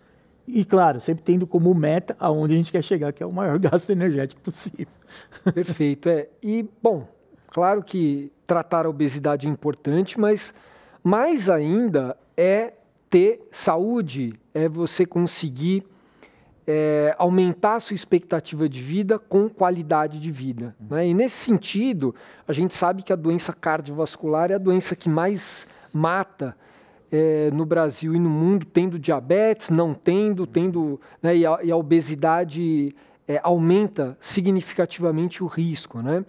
E, 0.47 0.65
claro, 0.65 0.99
sempre 0.99 1.23
tendo 1.23 1.47
como 1.47 1.73
meta 1.73 2.15
aonde 2.19 2.53
a 2.53 2.57
gente 2.57 2.71
quer 2.71 2.83
chegar, 2.83 3.13
que 3.13 3.23
é 3.23 3.25
o 3.25 3.31
maior 3.31 3.57
gasto 3.59 3.89
energético 3.89 4.41
possível. 4.41 4.93
Perfeito. 5.53 6.09
É. 6.09 6.27
E, 6.41 6.67
bom, 6.81 7.07
claro 7.47 7.81
que 7.83 8.31
tratar 8.45 8.85
a 8.85 8.89
obesidade 8.89 9.47
é 9.47 9.49
importante, 9.49 10.19
mas 10.19 10.53
mais 11.03 11.49
ainda 11.49 12.17
é 12.35 12.73
ter 13.09 13.47
saúde, 13.51 14.33
é 14.53 14.67
você 14.67 15.05
conseguir 15.05 15.85
é, 16.65 17.15
aumentar 17.17 17.75
a 17.75 17.79
sua 17.79 17.95
expectativa 17.95 18.67
de 18.67 18.81
vida 18.81 19.19
com 19.19 19.49
qualidade 19.49 20.19
de 20.19 20.31
vida. 20.31 20.75
Né? 20.89 21.07
E 21.07 21.13
nesse 21.13 21.37
sentido, 21.37 22.15
a 22.47 22.53
gente 22.53 22.73
sabe 22.73 23.03
que 23.03 23.13
a 23.13 23.15
doença 23.15 23.53
cardiovascular 23.53 24.51
é 24.51 24.55
a 24.55 24.59
doença 24.59 24.95
que 24.95 25.09
mais 25.09 25.67
mata 25.91 26.55
é, 27.13 27.51
no 27.51 27.63
Brasil 27.63 28.15
e 28.15 28.19
no 28.19 28.27
mundo, 28.27 28.65
tendo 28.65 28.97
diabetes, 28.97 29.69
não 29.69 29.93
tendo, 29.93 30.47
tendo, 30.47 30.99
né, 31.21 31.37
e, 31.37 31.45
a, 31.45 31.59
e 31.61 31.71
a 31.71 31.77
obesidade 31.77 32.95
é, 33.27 33.39
aumenta 33.43 34.17
significativamente 34.19 35.43
o 35.43 35.45
risco. 35.45 36.01
Né? 36.01 36.25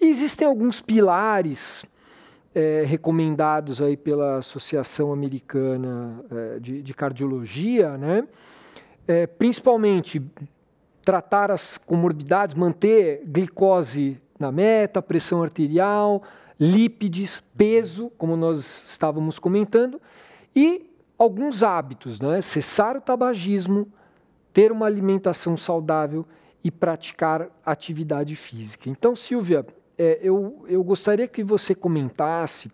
E 0.00 0.06
existem 0.06 0.46
alguns 0.46 0.80
pilares 0.80 1.84
é, 2.54 2.84
recomendados 2.86 3.82
aí 3.82 3.96
pela 3.96 4.36
Associação 4.36 5.12
Americana 5.12 6.24
é, 6.30 6.60
de, 6.60 6.80
de, 6.80 6.94
Cardiologia, 6.94 7.98
né? 7.98 8.24
É, 9.08 9.26
principalmente 9.26 10.22
tratar 11.04 11.50
as 11.50 11.76
comorbidades, 11.78 12.54
manter 12.54 13.22
glicose 13.26 14.20
na 14.38 14.52
meta, 14.52 15.02
pressão 15.02 15.42
arterial, 15.42 16.22
lípides, 16.60 17.42
peso, 17.56 18.12
como 18.18 18.36
nós 18.36 18.84
estávamos 18.86 19.38
comentando, 19.38 19.98
e 20.54 20.90
alguns 21.16 21.62
hábitos, 21.62 22.20
né? 22.20 22.42
cessar 22.42 22.98
o 22.98 23.00
tabagismo, 23.00 23.90
ter 24.52 24.70
uma 24.70 24.84
alimentação 24.84 25.56
saudável 25.56 26.26
e 26.62 26.70
praticar 26.70 27.48
atividade 27.64 28.36
física. 28.36 28.90
Então, 28.90 29.16
Silvia, 29.16 29.66
é, 29.96 30.18
eu, 30.22 30.64
eu 30.68 30.84
gostaria 30.84 31.26
que 31.26 31.42
você 31.42 31.74
comentasse 31.74 32.70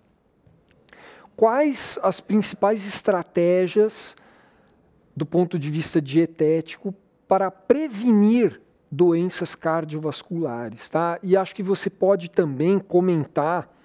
quais 1.37 1.97
as 2.03 2.19
principais 2.21 2.87
estratégias 2.87 4.17
do 5.15 5.25
ponto 5.25 5.59
de 5.59 5.71
vista 5.71 6.01
dietético 6.01 6.93
para 7.29 7.51
prevenir 7.51 8.61
doenças 8.91 9.55
cardiovasculares, 9.55 10.89
tá? 10.89 11.19
E 11.23 11.37
acho 11.37 11.55
que 11.55 11.63
você 11.63 11.91
pode 11.91 12.31
também 12.31 12.79
comentar 12.79 13.76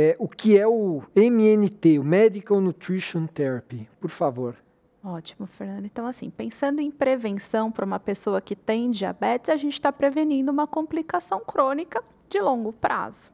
é, 0.00 0.16
o 0.18 0.26
que 0.26 0.58
é 0.58 0.66
o 0.66 1.02
MNT, 1.14 1.98
o 1.98 2.04
Medical 2.04 2.60
Nutrition 2.60 3.26
Therapy, 3.26 3.88
por 4.00 4.10
favor. 4.10 4.56
Ótimo, 5.02 5.46
Fernando. 5.46 5.86
Então, 5.86 6.06
assim, 6.06 6.28
pensando 6.28 6.80
em 6.80 6.90
prevenção 6.90 7.70
para 7.70 7.84
uma 7.84 7.98
pessoa 7.98 8.40
que 8.40 8.54
tem 8.54 8.90
diabetes, 8.90 9.48
a 9.48 9.56
gente 9.56 9.74
está 9.74 9.90
prevenindo 9.90 10.52
uma 10.52 10.66
complicação 10.66 11.40
crônica 11.40 12.02
de 12.28 12.38
longo 12.40 12.72
prazo. 12.72 13.32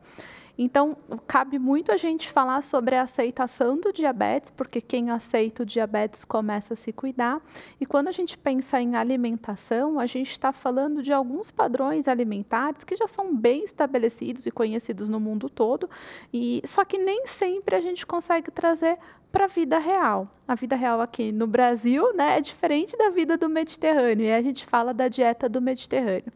Então, 0.59 0.97
cabe 1.27 1.59
muito 1.59 1.93
a 1.93 1.97
gente 1.97 2.31
falar 2.31 2.63
sobre 2.63 2.95
a 2.95 3.03
aceitação 3.03 3.79
do 3.79 3.93
diabetes, 3.93 4.51
porque 4.51 4.81
quem 4.81 5.11
aceita 5.11 5.63
o 5.63 5.67
diabetes 5.67 6.25
começa 6.25 6.73
a 6.73 6.77
se 6.77 6.93
cuidar. 6.93 7.43
E 7.81 7.85
quando 7.85 8.09
a 8.09 8.13
gente 8.13 8.39
pensa 8.39 8.81
em 8.81 8.97
alimentação, 8.97 9.99
a 9.99 10.07
gente 10.07 10.31
está 10.31 10.53
falando 10.53 11.03
de 11.03 11.13
alguns 11.13 11.51
padrões 11.51 12.09
alimentares 12.09 12.85
que 12.85 12.97
já 12.97 13.07
são 13.07 13.37
bem 13.37 13.65
estabelecidos 13.65 14.47
e 14.47 14.51
conhecidos 14.51 15.09
no 15.09 15.21
mundo 15.21 15.51
todo, 15.51 15.89
e 16.33 16.63
só 16.65 16.85
que 16.85 16.99
nem 16.99 17.27
sempre 17.27 17.77
a 17.77 17.81
gente 17.81 18.07
consegue 18.07 18.51
trazer 18.51 18.99
para 19.31 19.45
a 19.45 19.49
vida 19.49 19.79
real. 19.79 20.36
A 20.49 20.55
vida 20.55 20.77
real 20.77 21.01
aqui 21.01 21.33
no 21.33 21.47
Brasil 21.47 22.15
né, 22.15 22.39
é 22.39 22.41
diferente 22.41 22.97
da 22.97 23.11
vida 23.11 23.37
do 23.37 23.49
Mediterrâneo, 23.49 24.27
e 24.27 24.33
a 24.33 24.41
gente 24.41 24.65
fala 24.65 24.95
da 24.95 25.09
dieta 25.09 25.49
do 25.49 25.61
Mediterrâneo. 25.61 26.33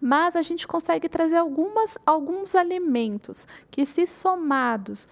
Mas 0.00 0.34
a 0.34 0.42
gente 0.42 0.66
consegue 0.66 1.08
trazer 1.08 1.36
algumas, 1.36 1.96
alguns 2.04 2.54
alimentos 2.54 3.46
que, 3.70 3.86
se 3.86 4.06
somados 4.06 5.06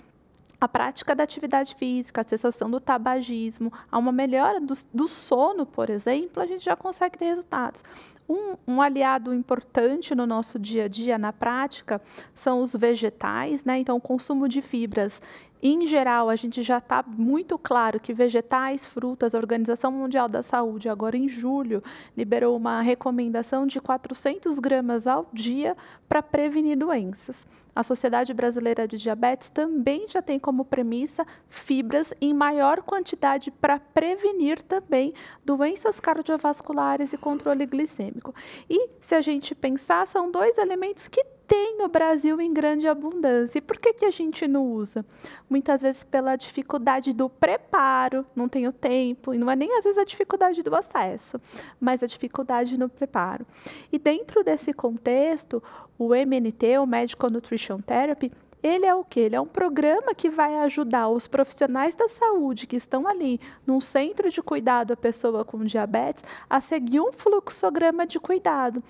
a 0.63 0.69
prática 0.69 1.13
da 1.13 1.25
atividade 1.25 1.75
física, 1.75 2.21
a 2.21 2.25
cessação 2.25 2.71
do 2.71 2.79
tabagismo, 2.79 3.73
a 3.91 3.99
uma 3.99 4.13
melhora 4.13 4.61
do, 4.61 4.75
do 4.95 5.09
sono, 5.09 5.67
por 5.67 5.91
exemplo, 5.91 6.41
a 6.41 6.47
gente 6.47 6.65
já 6.65 6.77
consegue 6.77 7.19
ter 7.19 7.25
resultados. 7.25 7.83
Um, 8.29 8.55
um, 8.67 8.81
aliado 8.81 9.35
importante 9.35 10.15
no 10.15 10.25
nosso 10.25 10.61
dia 10.61 10.85
a 10.85 10.89
dia, 10.89 11.19
na 11.19 11.33
prática, 11.33 12.01
são 12.33 12.61
os 12.61 12.77
vegetais, 12.77 13.65
né? 13.65 13.79
Então, 13.79 13.97
o 13.97 14.01
consumo 14.01 14.49
de 14.49 14.63
fibras 14.63 15.21
em 15.62 15.87
geral, 15.87 16.28
a 16.28 16.35
gente 16.35 16.61
já 16.61 16.78
está 16.78 17.04
muito 17.07 17.57
claro 17.57 18.00
que 18.00 18.12
vegetais, 18.12 18.85
frutas, 18.85 19.35
a 19.35 19.38
Organização 19.38 19.92
Mundial 19.92 20.28
da 20.28 20.42
Saúde, 20.42 20.88
agora 20.88 21.16
em 21.16 21.28
julho, 21.28 21.83
liberou 22.16 22.57
uma 22.57 22.81
recomendação 22.81 23.64
de 23.66 23.81
400 23.81 24.59
gramas 24.59 25.07
ao 25.07 25.28
dia 25.33 25.76
para 26.09 26.21
prevenir 26.21 26.76
doenças. 26.76 27.47
A 27.75 27.83
Sociedade 27.83 28.35
Brasileira 28.35 28.87
de 28.87 28.99
Diabetes 28.99 29.49
também 29.49 30.07
já 30.09 30.21
tem 30.21 30.38
como 30.38 30.64
premissa 30.64 31.26
fibras 31.49 32.12
em 32.21 32.35
maior 32.35 32.83
quantidade 32.83 33.50
para 33.50 33.78
prevenir 33.78 34.61
também 34.62 35.14
doenças 35.45 35.99
cardiovasculares 35.99 37.12
e 37.14 37.19
controle 37.19 37.64
glicêmico. 37.64 38.35
E 38.69 38.90
se 39.00 39.14
a 39.14 39.23
gente 39.23 39.54
pensar, 39.54 40.07
são 40.07 40.31
dois 40.31 40.59
elementos 40.59 41.09
que 41.09 41.25
tem 41.53 41.77
no 41.77 41.87
Brasil 41.87 42.41
em 42.41 42.51
grande 42.51 42.89
abundância. 42.89 43.59
E 43.59 43.61
por 43.61 43.77
que, 43.77 43.93
que 43.93 44.07
a 44.07 44.11
gente 44.11 44.49
não 44.49 44.73
usa? 44.73 45.05
Muitas 45.51 45.83
vezes 45.83 46.03
pela 46.03 46.35
dificuldade 46.35 47.13
do 47.13 47.29
preparo, 47.29 48.25
não 48.35 48.49
tenho 48.49 48.73
tempo, 48.73 49.35
e 49.35 49.39
não 49.39 49.51
é 49.51 49.55
nem 49.55 49.77
às 49.77 49.85
vezes 49.85 49.99
a 49.99 50.05
dificuldade 50.05 50.63
do 50.63 50.75
acesso, 50.75 51.39
mas 51.79 52.03
a 52.03 52.07
dificuldade 52.07 52.79
no 52.79 52.89
preparo. 52.89 53.47
E 53.93 53.99
dentro 53.99 54.43
desse 54.43 54.73
contexto, 54.73 55.63
o 55.99 56.15
MNT, 56.15 56.79
o 56.79 56.87
Medical 56.87 57.29
Nutrition 57.29 57.83
Therapy, 57.83 58.33
ele 58.63 58.87
é 58.87 58.95
o 58.95 59.05
que? 59.05 59.21
Ele 59.21 59.37
é 59.37 59.41
um 59.41 59.47
programa 59.47 60.15
que 60.15 60.31
vai 60.31 60.55
ajudar 60.61 61.11
os 61.11 61.27
profissionais 61.27 61.95
da 61.95 62.09
saúde 62.09 62.67
que 62.67 62.77
estão 62.77 63.07
ali 63.07 63.39
num 63.67 63.81
centro 63.81 64.31
de 64.31 64.41
cuidado 64.41 64.95
à 64.95 64.97
pessoa 64.97 65.45
com 65.45 65.63
diabetes 65.65 66.25
a 66.49 66.63
seguir 66.63 67.01
um 67.01 67.13
fluxograma 67.13 68.07
de 68.07 68.19
cuidado 68.19 68.83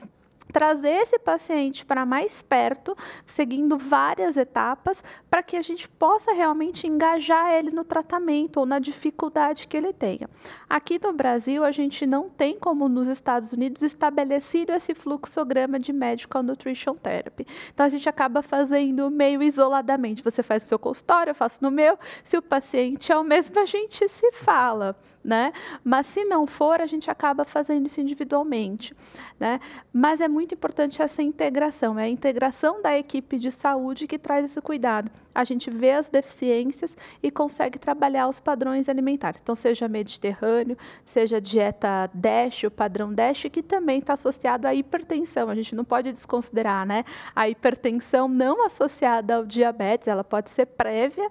trazer 0.52 1.02
esse 1.02 1.18
paciente 1.18 1.84
para 1.84 2.06
mais 2.06 2.42
perto, 2.42 2.96
seguindo 3.26 3.76
várias 3.78 4.36
etapas, 4.36 5.02
para 5.30 5.42
que 5.42 5.56
a 5.56 5.62
gente 5.62 5.88
possa 5.88 6.32
realmente 6.32 6.86
engajar 6.86 7.52
ele 7.52 7.70
no 7.70 7.84
tratamento 7.84 8.58
ou 8.58 8.66
na 8.66 8.78
dificuldade 8.78 9.66
que 9.68 9.76
ele 9.76 9.92
tenha. 9.92 10.28
Aqui 10.68 11.00
no 11.02 11.12
Brasil, 11.12 11.64
a 11.64 11.70
gente 11.70 12.06
não 12.06 12.28
tem, 12.28 12.58
como 12.58 12.88
nos 12.88 13.08
Estados 13.08 13.52
Unidos, 13.52 13.82
estabelecido 13.82 14.72
esse 14.72 14.94
fluxograma 14.94 15.78
de 15.78 15.92
Medical 15.92 16.42
Nutrition 16.42 16.94
Therapy. 16.94 17.46
Então, 17.72 17.86
a 17.86 17.88
gente 17.88 18.08
acaba 18.08 18.42
fazendo 18.42 19.10
meio 19.10 19.42
isoladamente. 19.42 20.22
Você 20.22 20.42
faz 20.42 20.64
o 20.64 20.66
seu 20.66 20.78
consultório, 20.78 21.30
eu 21.30 21.34
faço 21.34 21.62
no 21.62 21.70
meu. 21.70 21.98
Se 22.24 22.36
o 22.36 22.42
paciente 22.42 23.12
é 23.12 23.16
o 23.16 23.24
mesmo, 23.24 23.58
a 23.58 23.64
gente 23.64 24.08
se 24.08 24.32
fala, 24.32 24.96
né? 25.24 25.52
Mas 25.84 26.06
se 26.06 26.24
não 26.24 26.46
for, 26.46 26.80
a 26.80 26.86
gente 26.86 27.10
acaba 27.10 27.44
fazendo 27.44 27.86
isso 27.86 28.00
individualmente, 28.00 28.94
né? 29.38 29.60
Mas 29.92 30.20
é 30.20 30.28
muito 30.32 30.54
importante 30.54 31.02
essa 31.02 31.22
integração, 31.22 31.98
é 31.98 32.04
a 32.04 32.08
integração 32.08 32.80
da 32.80 32.98
equipe 32.98 33.38
de 33.38 33.52
saúde 33.52 34.06
que 34.06 34.18
traz 34.18 34.46
esse 34.46 34.60
cuidado. 34.60 35.10
A 35.34 35.44
gente 35.44 35.70
vê 35.70 35.92
as 35.92 36.08
deficiências 36.08 36.96
e 37.22 37.30
consegue 37.30 37.78
trabalhar 37.78 38.28
os 38.28 38.40
padrões 38.40 38.88
alimentares. 38.88 39.40
Então, 39.42 39.54
seja 39.54 39.86
Mediterrâneo, 39.86 40.76
seja 41.04 41.40
dieta 41.40 42.10
DASH, 42.12 42.64
o 42.64 42.70
padrão 42.70 43.12
DASH, 43.12 43.44
que 43.50 43.62
também 43.62 43.98
está 43.98 44.14
associado 44.14 44.66
à 44.66 44.74
hipertensão. 44.74 45.48
A 45.48 45.54
gente 45.54 45.74
não 45.74 45.84
pode 45.84 46.12
desconsiderar, 46.12 46.86
né? 46.86 47.04
A 47.36 47.48
hipertensão 47.48 48.26
não 48.26 48.64
associada 48.64 49.36
ao 49.36 49.44
diabetes, 49.44 50.08
ela 50.08 50.24
pode 50.24 50.50
ser 50.50 50.66
prévia, 50.66 51.30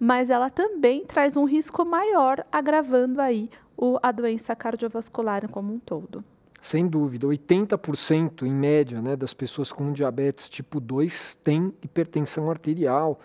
mas 0.00 0.30
ela 0.30 0.50
também 0.50 1.04
traz 1.04 1.36
um 1.36 1.44
risco 1.44 1.84
maior, 1.84 2.44
agravando 2.50 3.20
aí 3.20 3.50
o, 3.76 3.98
a 4.02 4.10
doença 4.10 4.56
cardiovascular 4.56 5.48
como 5.48 5.72
um 5.72 5.78
todo. 5.78 6.24
Sem 6.60 6.86
dúvida, 6.86 7.26
80% 7.26 8.42
em 8.42 8.52
média 8.52 9.00
né, 9.00 9.14
das 9.14 9.32
pessoas 9.32 9.70
com 9.70 9.92
diabetes 9.92 10.48
tipo 10.48 10.80
2 10.80 11.36
têm 11.36 11.72
hipertensão 11.82 12.50
arterial, 12.50 13.20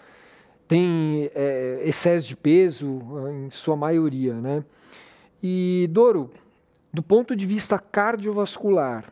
tem 0.67 1.31
é, 1.33 1.81
excesso 1.83 2.27
de 2.27 2.35
peso, 2.35 3.01
em 3.31 3.49
sua 3.49 3.75
maioria. 3.75 4.35
Né? 4.35 4.63
E, 5.41 5.89
Doro, 5.91 6.31
do 6.93 7.01
ponto 7.01 7.35
de 7.35 7.45
vista 7.45 7.79
cardiovascular, 7.79 9.11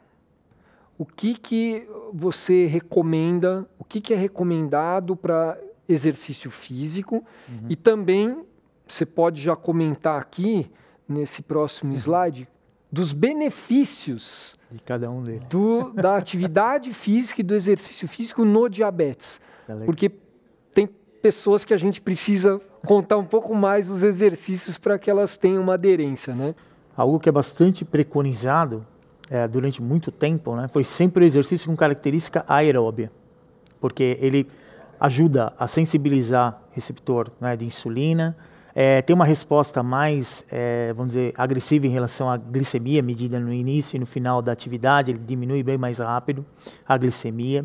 o 0.97 1.05
que, 1.05 1.33
que 1.33 1.87
você 2.13 2.67
recomenda, 2.67 3.67
o 3.79 3.83
que, 3.83 3.99
que 3.99 4.13
é 4.13 4.17
recomendado 4.17 5.15
para 5.15 5.57
exercício 5.89 6.51
físico 6.51 7.25
uhum. 7.49 7.65
e 7.67 7.75
também 7.75 8.45
você 8.87 9.05
pode 9.05 9.41
já 9.41 9.55
comentar 9.55 10.21
aqui 10.21 10.69
nesse 11.07 11.41
próximo 11.41 11.91
uhum. 11.91 11.97
slide 11.97 12.47
dos 12.91 13.11
benefícios 13.11 14.53
de 14.71 14.79
cada 14.79 15.09
um 15.09 15.23
deles. 15.23 15.43
Do, 15.49 15.91
da 15.93 16.17
atividade 16.17 16.91
física 16.93 17.41
e 17.41 17.43
do 17.43 17.55
exercício 17.55 18.07
físico 18.07 18.43
no 18.43 18.67
diabetes. 18.69 19.39
Tá 19.67 19.75
Porque 19.85 20.11
tem 20.73 20.87
pessoas 21.21 21.63
que 21.63 21.73
a 21.73 21.77
gente 21.77 22.01
precisa 22.01 22.59
contar 22.85 23.17
um 23.17 23.25
pouco 23.25 23.53
mais 23.55 23.89
os 23.89 24.03
exercícios 24.03 24.77
para 24.77 24.97
que 24.97 25.09
elas 25.09 25.37
tenham 25.37 25.61
uma 25.61 25.75
aderência, 25.75 26.33
né? 26.33 26.55
Algo 26.95 27.19
que 27.19 27.29
é 27.29 27.31
bastante 27.31 27.85
preconizado 27.85 28.85
é, 29.29 29.47
durante 29.47 29.81
muito 29.81 30.11
tempo, 30.11 30.55
né, 30.57 30.67
foi 30.67 30.83
sempre 30.83 31.23
o 31.23 31.25
exercício 31.25 31.69
com 31.69 31.75
característica 31.75 32.43
aeróbia, 32.45 33.09
porque 33.79 34.17
ele 34.19 34.45
ajuda 34.99 35.53
a 35.57 35.67
sensibilizar 35.67 36.61
receptor 36.71 37.31
né, 37.39 37.55
de 37.55 37.65
insulina, 37.65 38.35
é, 38.73 39.01
tem 39.01 39.13
uma 39.13 39.25
resposta 39.25 39.83
mais, 39.83 40.43
é, 40.51 40.93
vamos 40.93 41.13
dizer, 41.13 41.33
agressiva 41.37 41.85
em 41.87 41.89
relação 41.89 42.29
à 42.29 42.37
glicemia 42.37 43.01
medida 43.01 43.39
no 43.39 43.51
início 43.51 43.97
e 43.97 43.99
no 43.99 44.05
final 44.05 44.41
da 44.41 44.51
atividade, 44.51 45.11
ele 45.11 45.19
diminui 45.19 45.61
bem 45.63 45.77
mais 45.77 45.99
rápido 45.99 46.45
a 46.87 46.97
glicemia. 46.97 47.63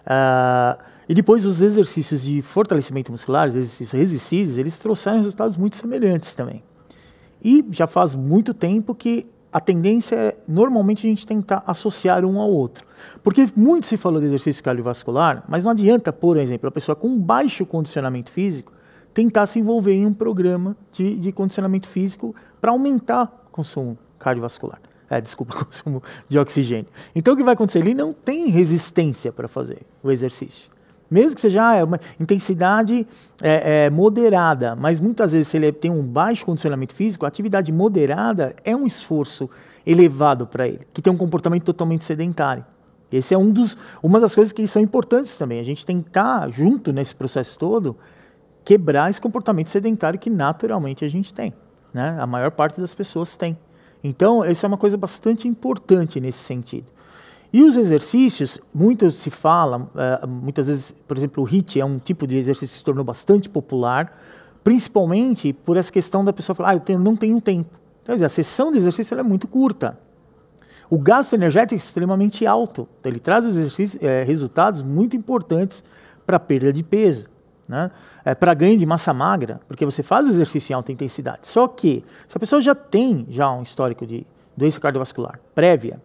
Uh, 0.00 0.82
e 1.08 1.14
depois 1.14 1.44
os 1.44 1.60
exercícios 1.60 2.22
de 2.22 2.40
fortalecimento 2.42 3.12
muscular, 3.12 3.48
os 3.48 3.54
exercícios 3.54 3.92
resistentes, 3.92 4.56
eles 4.56 4.78
trouxeram 4.78 5.18
resultados 5.18 5.56
muito 5.56 5.76
semelhantes 5.76 6.34
também. 6.34 6.62
E 7.42 7.64
já 7.70 7.86
faz 7.86 8.14
muito 8.14 8.52
tempo 8.52 8.94
que 8.94 9.26
a 9.52 9.58
tendência 9.58 10.14
é, 10.14 10.36
normalmente, 10.46 11.06
a 11.06 11.10
gente 11.10 11.26
tentar 11.26 11.64
associar 11.66 12.24
um 12.24 12.38
ao 12.38 12.50
outro. 12.50 12.86
Porque 13.22 13.48
muito 13.56 13.86
se 13.86 13.96
falou 13.96 14.20
de 14.20 14.26
exercício 14.26 14.62
cardiovascular, 14.62 15.42
mas 15.48 15.64
não 15.64 15.72
adianta, 15.72 16.12
por 16.12 16.36
exemplo, 16.36 16.68
a 16.68 16.70
pessoa 16.70 16.94
com 16.94 17.18
baixo 17.18 17.66
condicionamento 17.66 18.30
físico 18.30 18.72
tentar 19.12 19.46
se 19.46 19.58
envolver 19.58 19.92
em 19.92 20.06
um 20.06 20.14
programa 20.14 20.76
de, 20.92 21.18
de 21.18 21.32
condicionamento 21.32 21.88
físico 21.88 22.34
para 22.60 22.70
aumentar 22.70 23.44
o 23.48 23.50
consumo 23.50 23.98
cardiovascular. 24.18 24.80
É, 25.08 25.20
desculpa, 25.20 25.54
consumo 25.64 26.02
de 26.28 26.38
oxigênio. 26.38 26.86
Então, 27.14 27.34
o 27.34 27.36
que 27.36 27.42
vai 27.42 27.54
acontecer? 27.54 27.80
Ele 27.80 27.94
não 27.94 28.12
tem 28.12 28.48
resistência 28.48 29.32
para 29.32 29.48
fazer 29.48 29.82
o 30.02 30.10
exercício. 30.10 30.70
Mesmo 31.10 31.34
que 31.34 31.40
seja 31.40 31.80
ah, 31.80 31.84
uma 31.84 31.98
intensidade 32.20 33.04
é, 33.42 33.86
é, 33.86 33.90
moderada, 33.90 34.76
mas 34.76 35.00
muitas 35.00 35.32
vezes 35.32 35.48
se 35.48 35.56
ele 35.56 35.72
tem 35.72 35.90
um 35.90 36.04
baixo 36.04 36.46
condicionamento 36.46 36.94
físico, 36.94 37.24
a 37.24 37.28
atividade 37.28 37.72
moderada 37.72 38.54
é 38.64 38.76
um 38.76 38.86
esforço 38.86 39.50
elevado 39.84 40.46
para 40.46 40.68
ele, 40.68 40.86
que 40.94 41.02
tem 41.02 41.12
um 41.12 41.16
comportamento 41.16 41.64
totalmente 41.64 42.04
sedentário. 42.04 42.64
Esse 43.10 43.34
é 43.34 43.38
um 43.38 43.50
dos, 43.50 43.76
uma 44.00 44.20
das 44.20 44.32
coisas 44.36 44.52
que 44.52 44.64
são 44.68 44.80
importantes 44.80 45.36
também. 45.36 45.58
A 45.58 45.64
gente 45.64 45.84
tentar, 45.84 46.48
junto 46.50 46.92
nesse 46.92 47.12
processo 47.12 47.58
todo, 47.58 47.96
quebrar 48.64 49.10
esse 49.10 49.20
comportamento 49.20 49.68
sedentário 49.68 50.18
que 50.18 50.30
naturalmente 50.30 51.04
a 51.04 51.08
gente 51.08 51.32
tem. 51.32 51.52
Né? 51.92 52.16
A 52.18 52.26
maior 52.26 52.50
parte 52.50 52.80
das 52.80 52.94
pessoas 52.94 53.36
tem. 53.36 53.58
Então, 54.02 54.44
isso 54.44 54.64
é 54.64 54.68
uma 54.68 54.78
coisa 54.78 54.96
bastante 54.96 55.46
importante 55.46 56.20
nesse 56.20 56.38
sentido. 56.38 56.86
E 57.52 57.62
os 57.62 57.76
exercícios, 57.76 58.58
muito 58.72 59.10
se 59.10 59.28
fala, 59.28 59.78
uh, 59.78 60.26
muitas 60.26 60.68
vezes, 60.68 60.94
por 61.06 61.16
exemplo, 61.16 61.42
o 61.42 61.46
HIIT 61.46 61.80
é 61.80 61.84
um 61.84 61.98
tipo 61.98 62.26
de 62.26 62.36
exercício 62.36 62.68
que 62.68 62.78
se 62.78 62.84
tornou 62.84 63.04
bastante 63.04 63.48
popular, 63.48 64.16
principalmente 64.62 65.52
por 65.52 65.76
essa 65.76 65.90
questão 65.90 66.24
da 66.24 66.32
pessoa 66.32 66.54
falar, 66.54 66.70
ah, 66.70 66.74
eu 66.76 66.80
tenho, 66.80 67.00
não 67.00 67.16
tenho 67.16 67.40
tempo. 67.40 67.70
Quer 68.04 68.12
dizer, 68.12 68.26
a 68.26 68.28
sessão 68.28 68.70
de 68.70 68.78
exercício 68.78 69.18
é 69.18 69.22
muito 69.22 69.48
curta. 69.48 69.98
O 70.88 70.98
gasto 70.98 71.34
energético 71.34 71.74
é 71.74 71.78
extremamente 71.78 72.46
alto. 72.46 72.88
Então, 73.00 73.10
ele 73.10 73.20
traz 73.20 73.44
é, 74.00 74.22
resultados 74.22 74.82
muito 74.82 75.16
importantes 75.16 75.82
para 76.24 76.36
a 76.36 76.40
perda 76.40 76.72
de 76.72 76.82
peso, 76.84 77.26
né? 77.70 77.90
é, 78.24 78.34
para 78.34 78.52
ganho 78.52 78.76
de 78.76 78.84
massa 78.84 79.14
magra, 79.14 79.60
porque 79.68 79.84
você 79.84 80.02
faz 80.02 80.28
exercício 80.28 80.72
em 80.72 80.74
alta 80.74 80.90
intensidade. 80.90 81.40
Só 81.44 81.68
que, 81.68 82.04
se 82.26 82.36
a 82.36 82.40
pessoa 82.40 82.60
já 82.60 82.74
tem 82.74 83.26
já 83.30 83.50
um 83.50 83.62
histórico 83.62 84.04
de 84.04 84.26
doença 84.56 84.80
cardiovascular 84.80 85.38
prévia, 85.54 86.00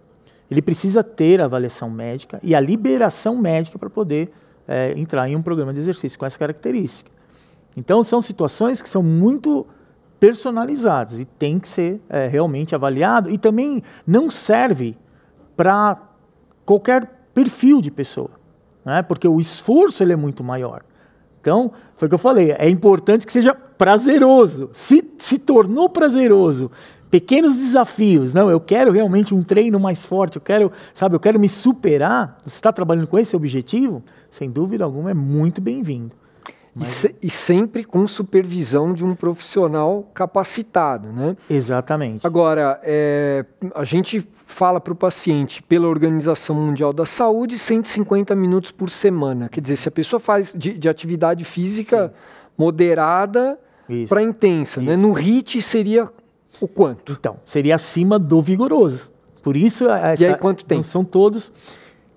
ele 0.50 0.62
precisa 0.62 1.04
ter 1.04 1.42
a 1.42 1.46
avaliação 1.46 1.90
médica 1.90 2.40
e 2.44 2.54
a 2.54 2.60
liberação 2.60 3.36
médica 3.36 3.80
para 3.80 3.90
poder 3.90 4.32
é, 4.68 4.94
entrar 4.98 5.28
em 5.28 5.36
um 5.36 5.42
programa 5.42 5.74
de 5.74 5.80
exercício 5.80 6.20
com 6.20 6.26
essa 6.26 6.38
característica. 6.38 7.10
Então, 7.76 8.04
são 8.04 8.22
situações 8.22 8.82
que 8.82 8.88
são 8.88 9.02
muito 9.02 9.66
personalizadas 10.20 11.20
e 11.20 11.26
tem 11.26 11.60
que 11.60 11.68
ser 11.68 12.00
é, 12.08 12.28
realmente 12.28 12.76
avaliado 12.76 13.30
e 13.30 13.38
também 13.38 13.82
não 14.06 14.30
serve 14.30 14.96
para 15.58 15.98
qualquer 16.64 17.08
perfil 17.34 17.82
de 17.82 17.92
pessoa, 17.92 18.32
né? 18.86 19.02
porque 19.02 19.28
o 19.28 19.40
esforço 19.42 20.04
ele 20.04 20.14
é 20.14 20.16
muito 20.16 20.44
maior. 20.44 20.84
Então, 21.46 21.72
foi 21.96 22.08
o 22.08 22.10
que 22.10 22.16
eu 22.16 22.20
falei, 22.20 22.56
é 22.58 22.68
importante 22.68 23.24
que 23.24 23.32
seja 23.32 23.54
prazeroso. 23.54 24.72
Se 24.74 25.08
se 25.20 25.38
tornou 25.38 25.88
prazeroso 25.88 26.72
pequenos 27.12 27.58
desafios. 27.58 28.34
Não, 28.34 28.50
eu 28.50 28.60
quero 28.60 28.92
realmente 28.92 29.32
um 29.32 29.44
treino 29.44 29.80
mais 29.80 30.04
forte, 30.04 30.38
eu 30.38 30.42
quero, 30.42 30.72
sabe, 30.92 31.16
eu 31.16 31.20
quero 31.20 31.40
me 31.40 31.48
superar. 31.48 32.42
Você 32.44 32.56
está 32.56 32.74
trabalhando 32.74 33.06
com 33.06 33.20
esse 33.20 33.36
objetivo? 33.36 34.04
Sem 34.32 34.50
dúvida 34.50 34.84
alguma, 34.84 35.12
é 35.12 35.14
muito 35.14 35.62
bem-vindo. 35.62 36.12
Mas... 36.76 36.90
E, 36.90 36.94
se, 36.94 37.16
e, 37.24 37.30
sempre 37.30 37.84
com 37.86 38.06
supervisão 38.06 38.94
de 38.94 39.04
um 39.06 39.16
profissional 39.16 40.12
capacitado, 40.14 41.08
né? 41.08 41.38
Exatamente. 41.50 42.28
Agora, 42.28 42.82
é, 42.84 43.46
a 43.74 43.86
gente 43.86 44.28
fala 44.46 44.82
para 44.82 44.92
o 44.92 44.96
paciente, 44.96 45.64
pela 45.64 45.88
Organização 45.88 46.56
Mundial 46.56 46.92
da 46.92 47.06
Saúde, 47.06 47.58
150 47.58 48.36
minutos 48.36 48.72
por 48.72 48.90
semana. 48.90 49.48
Quer 49.48 49.62
dizer, 49.62 49.78
se 49.78 49.88
a 49.88 49.92
pessoa 49.92 50.20
faz 50.20 50.54
de, 50.54 50.74
de 50.74 50.90
atividade 50.90 51.46
física 51.46 52.10
Sim. 52.10 52.14
moderada 52.58 53.58
para 54.10 54.22
intensa, 54.22 54.82
né? 54.82 54.98
No 54.98 55.14
HIIT 55.14 55.62
seria 55.62 56.10
o 56.60 56.68
quanto? 56.68 57.14
Então, 57.14 57.38
seria 57.46 57.76
acima 57.76 58.20
do 58.20 58.42
vigoroso. 58.42 59.12
Por 59.42 59.56
isso, 59.56 59.88
essa, 59.90 60.24
e 60.24 60.26
aí 60.26 60.38
quanto 60.38 60.66
tem? 60.66 60.82
são 60.82 61.06
todos. 61.06 61.54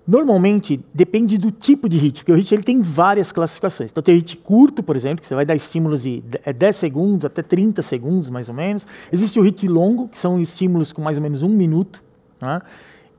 Normalmente, 0.07 0.83
depende 0.93 1.37
do 1.37 1.51
tipo 1.51 1.87
de 1.87 1.97
HIT, 1.97 2.19
porque 2.19 2.31
o 2.31 2.35
HIT 2.35 2.55
ele 2.55 2.63
tem 2.63 2.81
várias 2.81 3.31
classificações. 3.31 3.91
Então, 3.91 4.01
tem 4.01 4.15
HIT 4.15 4.37
curto, 4.37 4.81
por 4.81 4.95
exemplo, 4.95 5.21
que 5.21 5.27
você 5.27 5.35
vai 5.35 5.45
dar 5.45 5.55
estímulos 5.55 6.01
de 6.01 6.21
10 6.21 6.55
é 6.61 6.71
segundos 6.71 7.25
até 7.25 7.43
30 7.43 7.81
segundos, 7.83 8.29
mais 8.29 8.49
ou 8.49 8.55
menos. 8.55 8.87
Existe 9.11 9.39
o 9.39 9.43
HIT 9.43 9.67
longo, 9.67 10.07
que 10.07 10.17
são 10.17 10.39
estímulos 10.39 10.91
com 10.91 11.01
mais 11.01 11.17
ou 11.17 11.23
menos 11.23 11.43
um 11.43 11.49
minuto. 11.49 12.03
Né? 12.41 12.59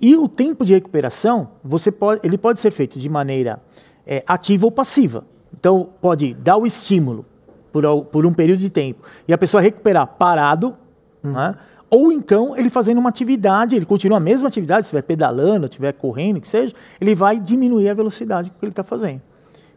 E 0.00 0.16
o 0.16 0.28
tempo 0.28 0.64
de 0.64 0.72
recuperação, 0.72 1.50
você 1.62 1.92
pode, 1.92 2.26
ele 2.26 2.36
pode 2.36 2.58
ser 2.58 2.72
feito 2.72 2.98
de 2.98 3.08
maneira 3.08 3.62
é, 4.04 4.24
ativa 4.26 4.66
ou 4.66 4.72
passiva. 4.72 5.24
Então, 5.56 5.90
pode 6.00 6.34
dar 6.34 6.56
o 6.56 6.66
estímulo 6.66 7.24
por, 7.72 7.84
por 8.06 8.26
um 8.26 8.32
período 8.32 8.58
de 8.58 8.70
tempo 8.70 9.04
e 9.28 9.32
a 9.32 9.38
pessoa 9.38 9.60
recuperar 9.60 10.06
parado, 10.06 10.74
Uhum. 11.22 11.32
Né? 11.32 11.54
Ou 11.90 12.12
então 12.12 12.56
ele 12.56 12.70
fazendo 12.70 12.98
uma 12.98 13.08
atividade, 13.08 13.74
ele 13.74 13.84
continua 13.84 14.18
a 14.18 14.20
mesma 14.20 14.46
atividade, 14.46 14.82
se 14.82 14.86
estiver 14.86 15.02
pedalando, 15.02 15.66
estiver 15.66 15.92
correndo, 15.92 16.40
que 16.40 16.48
seja, 16.48 16.72
ele 17.00 17.14
vai 17.14 17.40
diminuir 17.40 17.88
a 17.88 17.94
velocidade 17.94 18.50
que 18.50 18.64
ele 18.64 18.70
está 18.70 18.84
fazendo. 18.84 19.20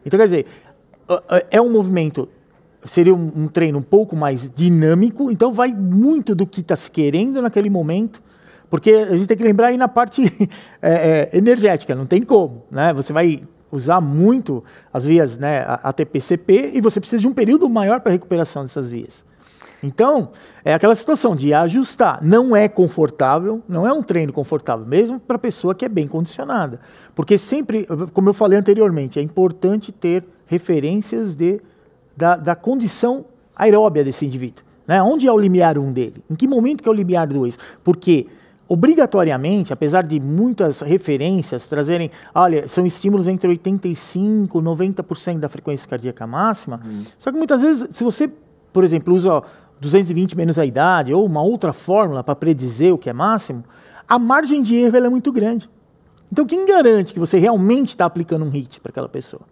Então, 0.06 0.18
quer 0.18 0.26
dizer, 0.26 0.46
é 1.50 1.60
um 1.60 1.70
movimento, 1.70 2.28
seria 2.84 3.14
um, 3.14 3.32
um 3.34 3.48
treino 3.48 3.78
um 3.78 3.82
pouco 3.82 4.14
mais 4.14 4.48
dinâmico, 4.54 5.30
então 5.30 5.52
vai 5.52 5.72
muito 5.72 6.34
do 6.34 6.46
que 6.46 6.60
está 6.60 6.76
se 6.76 6.90
querendo 6.90 7.42
naquele 7.42 7.68
momento, 7.68 8.22
porque 8.70 8.92
a 8.92 9.14
gente 9.16 9.26
tem 9.26 9.36
que 9.36 9.42
lembrar 9.42 9.68
aí 9.68 9.76
na 9.76 9.88
parte 9.88 10.22
é, 10.80 11.30
é, 11.32 11.36
energética, 11.36 11.94
não 11.94 12.06
tem 12.06 12.22
como, 12.22 12.64
né? 12.70 12.92
Você 12.92 13.12
vai 13.12 13.42
usar 13.72 14.00
muito 14.00 14.62
as 14.92 15.04
vias 15.04 15.36
né, 15.36 15.64
ATP-CP 15.82 16.72
e 16.74 16.80
você 16.80 17.00
precisa 17.00 17.20
de 17.20 17.26
um 17.26 17.34
período 17.34 17.68
maior 17.68 18.00
para 18.00 18.12
recuperação 18.12 18.62
dessas 18.62 18.90
vias. 18.90 19.24
Então, 19.84 20.30
é 20.64 20.74
aquela 20.74 20.94
situação 20.94 21.36
de 21.36 21.52
ajustar. 21.52 22.20
Não 22.22 22.56
é 22.56 22.68
confortável, 22.68 23.62
não 23.68 23.86
é 23.86 23.92
um 23.92 24.02
treino 24.02 24.32
confortável, 24.32 24.86
mesmo 24.86 25.20
para 25.20 25.36
a 25.36 25.38
pessoa 25.38 25.74
que 25.74 25.84
é 25.84 25.88
bem 25.88 26.08
condicionada. 26.08 26.80
Porque 27.14 27.38
sempre, 27.38 27.86
como 28.12 28.28
eu 28.28 28.34
falei 28.34 28.58
anteriormente, 28.58 29.18
é 29.18 29.22
importante 29.22 29.92
ter 29.92 30.24
referências 30.46 31.34
de, 31.34 31.60
da, 32.16 32.36
da 32.36 32.54
condição 32.54 33.26
aeróbia 33.54 34.02
desse 34.02 34.24
indivíduo. 34.24 34.64
Né? 34.86 35.02
Onde 35.02 35.26
é 35.26 35.32
o 35.32 35.38
limiar 35.38 35.78
1 35.78 35.92
dele? 35.92 36.24
Em 36.30 36.34
que 36.34 36.46
momento 36.46 36.82
que 36.82 36.88
é 36.88 36.92
o 36.92 36.94
limiar 36.94 37.26
2? 37.26 37.58
Porque 37.82 38.26
obrigatoriamente, 38.68 39.72
apesar 39.72 40.02
de 40.02 40.18
muitas 40.18 40.80
referências 40.80 41.68
trazerem, 41.68 42.10
olha, 42.34 42.66
são 42.68 42.86
estímulos 42.86 43.28
entre 43.28 43.48
85 43.48 44.58
e 44.58 44.62
90% 44.62 45.38
da 45.38 45.48
frequência 45.48 45.88
cardíaca 45.88 46.26
máxima, 46.26 46.80
hum. 46.84 47.04
só 47.18 47.30
que 47.30 47.38
muitas 47.38 47.60
vezes, 47.60 47.88
se 47.92 48.02
você, 48.02 48.30
por 48.72 48.84
exemplo, 48.84 49.14
usa 49.14 49.42
220 49.80 50.36
menos 50.36 50.58
a 50.58 50.64
idade, 50.64 51.12
ou 51.12 51.24
uma 51.24 51.42
outra 51.42 51.72
fórmula 51.72 52.22
para 52.22 52.34
predizer 52.34 52.94
o 52.94 52.98
que 52.98 53.10
é 53.10 53.12
máximo, 53.12 53.64
a 54.08 54.18
margem 54.18 54.62
de 54.62 54.74
erro 54.74 54.96
é 54.96 55.08
muito 55.08 55.32
grande. 55.32 55.68
Então, 56.30 56.44
quem 56.46 56.66
garante 56.66 57.12
que 57.12 57.20
você 57.20 57.38
realmente 57.38 57.90
está 57.90 58.04
aplicando 58.04 58.44
um 58.44 58.48
HIT 58.48 58.80
para 58.80 58.90
aquela 58.90 59.08
pessoa? 59.08 59.42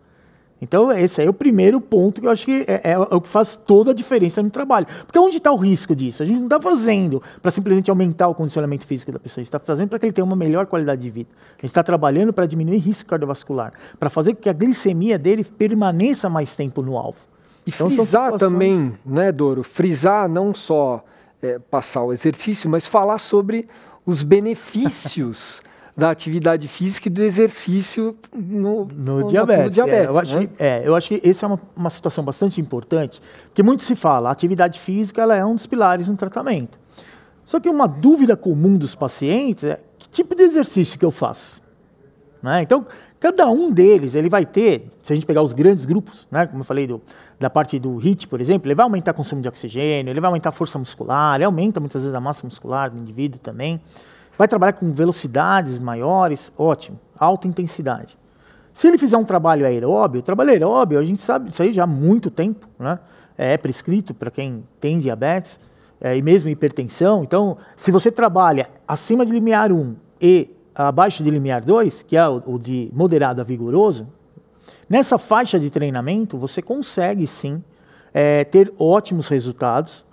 Então, 0.62 0.92
esse 0.92 1.20
é 1.20 1.28
o 1.28 1.32
primeiro 1.32 1.80
ponto 1.80 2.20
que 2.20 2.26
eu 2.26 2.30
acho 2.30 2.44
que 2.44 2.64
é, 2.68 2.80
é, 2.84 2.92
é 2.92 2.98
o 2.98 3.20
que 3.20 3.28
faz 3.28 3.56
toda 3.56 3.90
a 3.90 3.94
diferença 3.94 4.40
no 4.40 4.48
trabalho. 4.48 4.86
Porque 5.04 5.18
onde 5.18 5.38
está 5.38 5.50
o 5.50 5.56
risco 5.56 5.94
disso? 5.94 6.22
A 6.22 6.26
gente 6.26 6.38
não 6.38 6.46
está 6.46 6.60
fazendo 6.60 7.20
para 7.42 7.50
simplesmente 7.50 7.90
aumentar 7.90 8.28
o 8.28 8.34
condicionamento 8.34 8.86
físico 8.86 9.10
da 9.10 9.18
pessoa, 9.18 9.40
a 9.40 9.42
gente 9.42 9.48
está 9.48 9.58
fazendo 9.58 9.88
para 9.88 9.98
que 9.98 10.06
ele 10.06 10.12
tenha 10.12 10.24
uma 10.24 10.36
melhor 10.36 10.66
qualidade 10.66 11.02
de 11.02 11.10
vida. 11.10 11.28
A 11.32 11.62
gente 11.62 11.64
está 11.64 11.82
trabalhando 11.82 12.32
para 12.32 12.46
diminuir 12.46 12.78
risco 12.78 13.08
cardiovascular, 13.08 13.72
para 13.98 14.08
fazer 14.08 14.34
com 14.34 14.42
que 14.42 14.48
a 14.48 14.52
glicemia 14.52 15.18
dele 15.18 15.42
permaneça 15.42 16.30
mais 16.30 16.54
tempo 16.54 16.80
no 16.80 16.96
alvo. 16.96 17.31
E 17.66 17.70
então, 17.70 17.88
frisar 17.88 18.32
também, 18.38 18.98
né, 19.04 19.30
Doro? 19.30 19.62
Frisar 19.62 20.28
não 20.28 20.52
só 20.52 21.04
é, 21.40 21.58
passar 21.58 22.02
o 22.02 22.12
exercício, 22.12 22.68
mas 22.68 22.86
falar 22.86 23.18
sobre 23.18 23.68
os 24.04 24.22
benefícios 24.22 25.62
da 25.96 26.10
atividade 26.10 26.66
física 26.66 27.08
e 27.08 27.10
do 27.10 27.22
exercício 27.22 28.16
no, 28.34 28.86
no, 28.86 29.20
no 29.20 29.26
diabetes. 29.26 29.64
No 29.64 29.70
diabetes 29.70 30.06
é, 30.06 30.08
eu, 30.08 30.18
acho 30.18 30.38
né? 30.38 30.46
que, 30.46 30.62
é, 30.62 30.82
eu 30.84 30.96
acho 30.96 31.08
que 31.08 31.28
essa 31.28 31.46
é 31.46 31.48
uma, 31.48 31.60
uma 31.76 31.90
situação 31.90 32.24
bastante 32.24 32.60
importante, 32.60 33.20
porque 33.44 33.62
muito 33.62 33.82
se 33.82 33.94
fala, 33.94 34.28
a 34.28 34.32
atividade 34.32 34.80
física 34.80 35.22
ela 35.22 35.36
é 35.36 35.44
um 35.44 35.54
dos 35.54 35.66
pilares 35.66 36.08
no 36.08 36.16
tratamento. 36.16 36.80
Só 37.44 37.60
que 37.60 37.68
uma 37.68 37.86
dúvida 37.86 38.36
comum 38.36 38.78
dos 38.78 38.94
pacientes 38.94 39.64
é 39.64 39.80
que 39.98 40.08
tipo 40.08 40.34
de 40.34 40.42
exercício 40.42 40.98
que 40.98 41.04
eu 41.04 41.10
faço? 41.10 41.60
Né? 42.42 42.62
Então, 42.62 42.86
Cada 43.22 43.48
um 43.48 43.70
deles, 43.70 44.16
ele 44.16 44.28
vai 44.28 44.44
ter, 44.44 44.90
se 45.00 45.12
a 45.12 45.14
gente 45.14 45.24
pegar 45.24 45.42
os 45.42 45.52
grandes 45.52 45.84
grupos, 45.84 46.26
né, 46.28 46.44
como 46.44 46.62
eu 46.62 46.64
falei 46.64 46.88
do, 46.88 47.00
da 47.42 47.50
parte 47.50 47.78
do 47.78 47.96
HIT, 47.96 48.28
por 48.28 48.40
exemplo, 48.40 48.68
ele 48.68 48.74
vai 48.74 48.84
aumentar 48.84 49.10
o 49.10 49.14
consumo 49.14 49.42
de 49.42 49.48
oxigênio, 49.48 50.10
ele 50.10 50.20
vai 50.20 50.28
aumentar 50.28 50.48
a 50.50 50.52
força 50.52 50.78
muscular, 50.78 51.34
ele 51.34 51.44
aumenta 51.44 51.80
muitas 51.80 52.02
vezes 52.02 52.14
a 52.14 52.20
massa 52.20 52.46
muscular 52.46 52.90
do 52.90 52.98
indivíduo 52.98 53.40
também. 53.40 53.80
Vai 54.38 54.48
trabalhar 54.48 54.72
com 54.72 54.92
velocidades 54.92 55.78
maiores, 55.78 56.52
ótimo, 56.56 56.98
alta 57.18 57.46
intensidade. 57.46 58.16
Se 58.72 58.88
ele 58.88 58.96
fizer 58.96 59.16
um 59.16 59.24
trabalho 59.24 59.66
aeróbio, 59.66 60.22
trabalho 60.22 60.50
aeróbio, 60.50 60.98
a 60.98 61.04
gente 61.04 61.20
sabe 61.20 61.50
disso 61.50 61.62
aí 61.62 61.72
já 61.72 61.84
há 61.84 61.86
muito 61.86 62.30
tempo, 62.30 62.66
né? 62.78 62.98
é 63.36 63.58
prescrito 63.58 64.14
para 64.14 64.30
quem 64.30 64.64
tem 64.80 64.98
diabetes 64.98 65.58
é, 66.00 66.16
e 66.16 66.22
mesmo 66.22 66.48
hipertensão. 66.48 67.22
Então, 67.22 67.58
se 67.76 67.90
você 67.90 68.10
trabalha 68.10 68.70
acima 68.86 69.26
de 69.26 69.32
limiar 69.32 69.72
1 69.72 69.94
e 70.20 70.48
abaixo 70.74 71.22
de 71.22 71.30
limiar 71.30 71.60
2, 71.62 72.02
que 72.02 72.16
é 72.16 72.26
o, 72.26 72.42
o 72.46 72.58
de 72.58 72.90
moderado 72.94 73.40
a 73.40 73.44
vigoroso, 73.44 74.06
nessa 74.88 75.18
faixa 75.18 75.58
de 75.58 75.70
treinamento 75.70 76.36
você 76.38 76.60
consegue 76.60 77.26
sim 77.26 77.62
é, 78.12 78.44
ter 78.44 78.72
ótimos 78.78 79.28
resultados. 79.28 80.04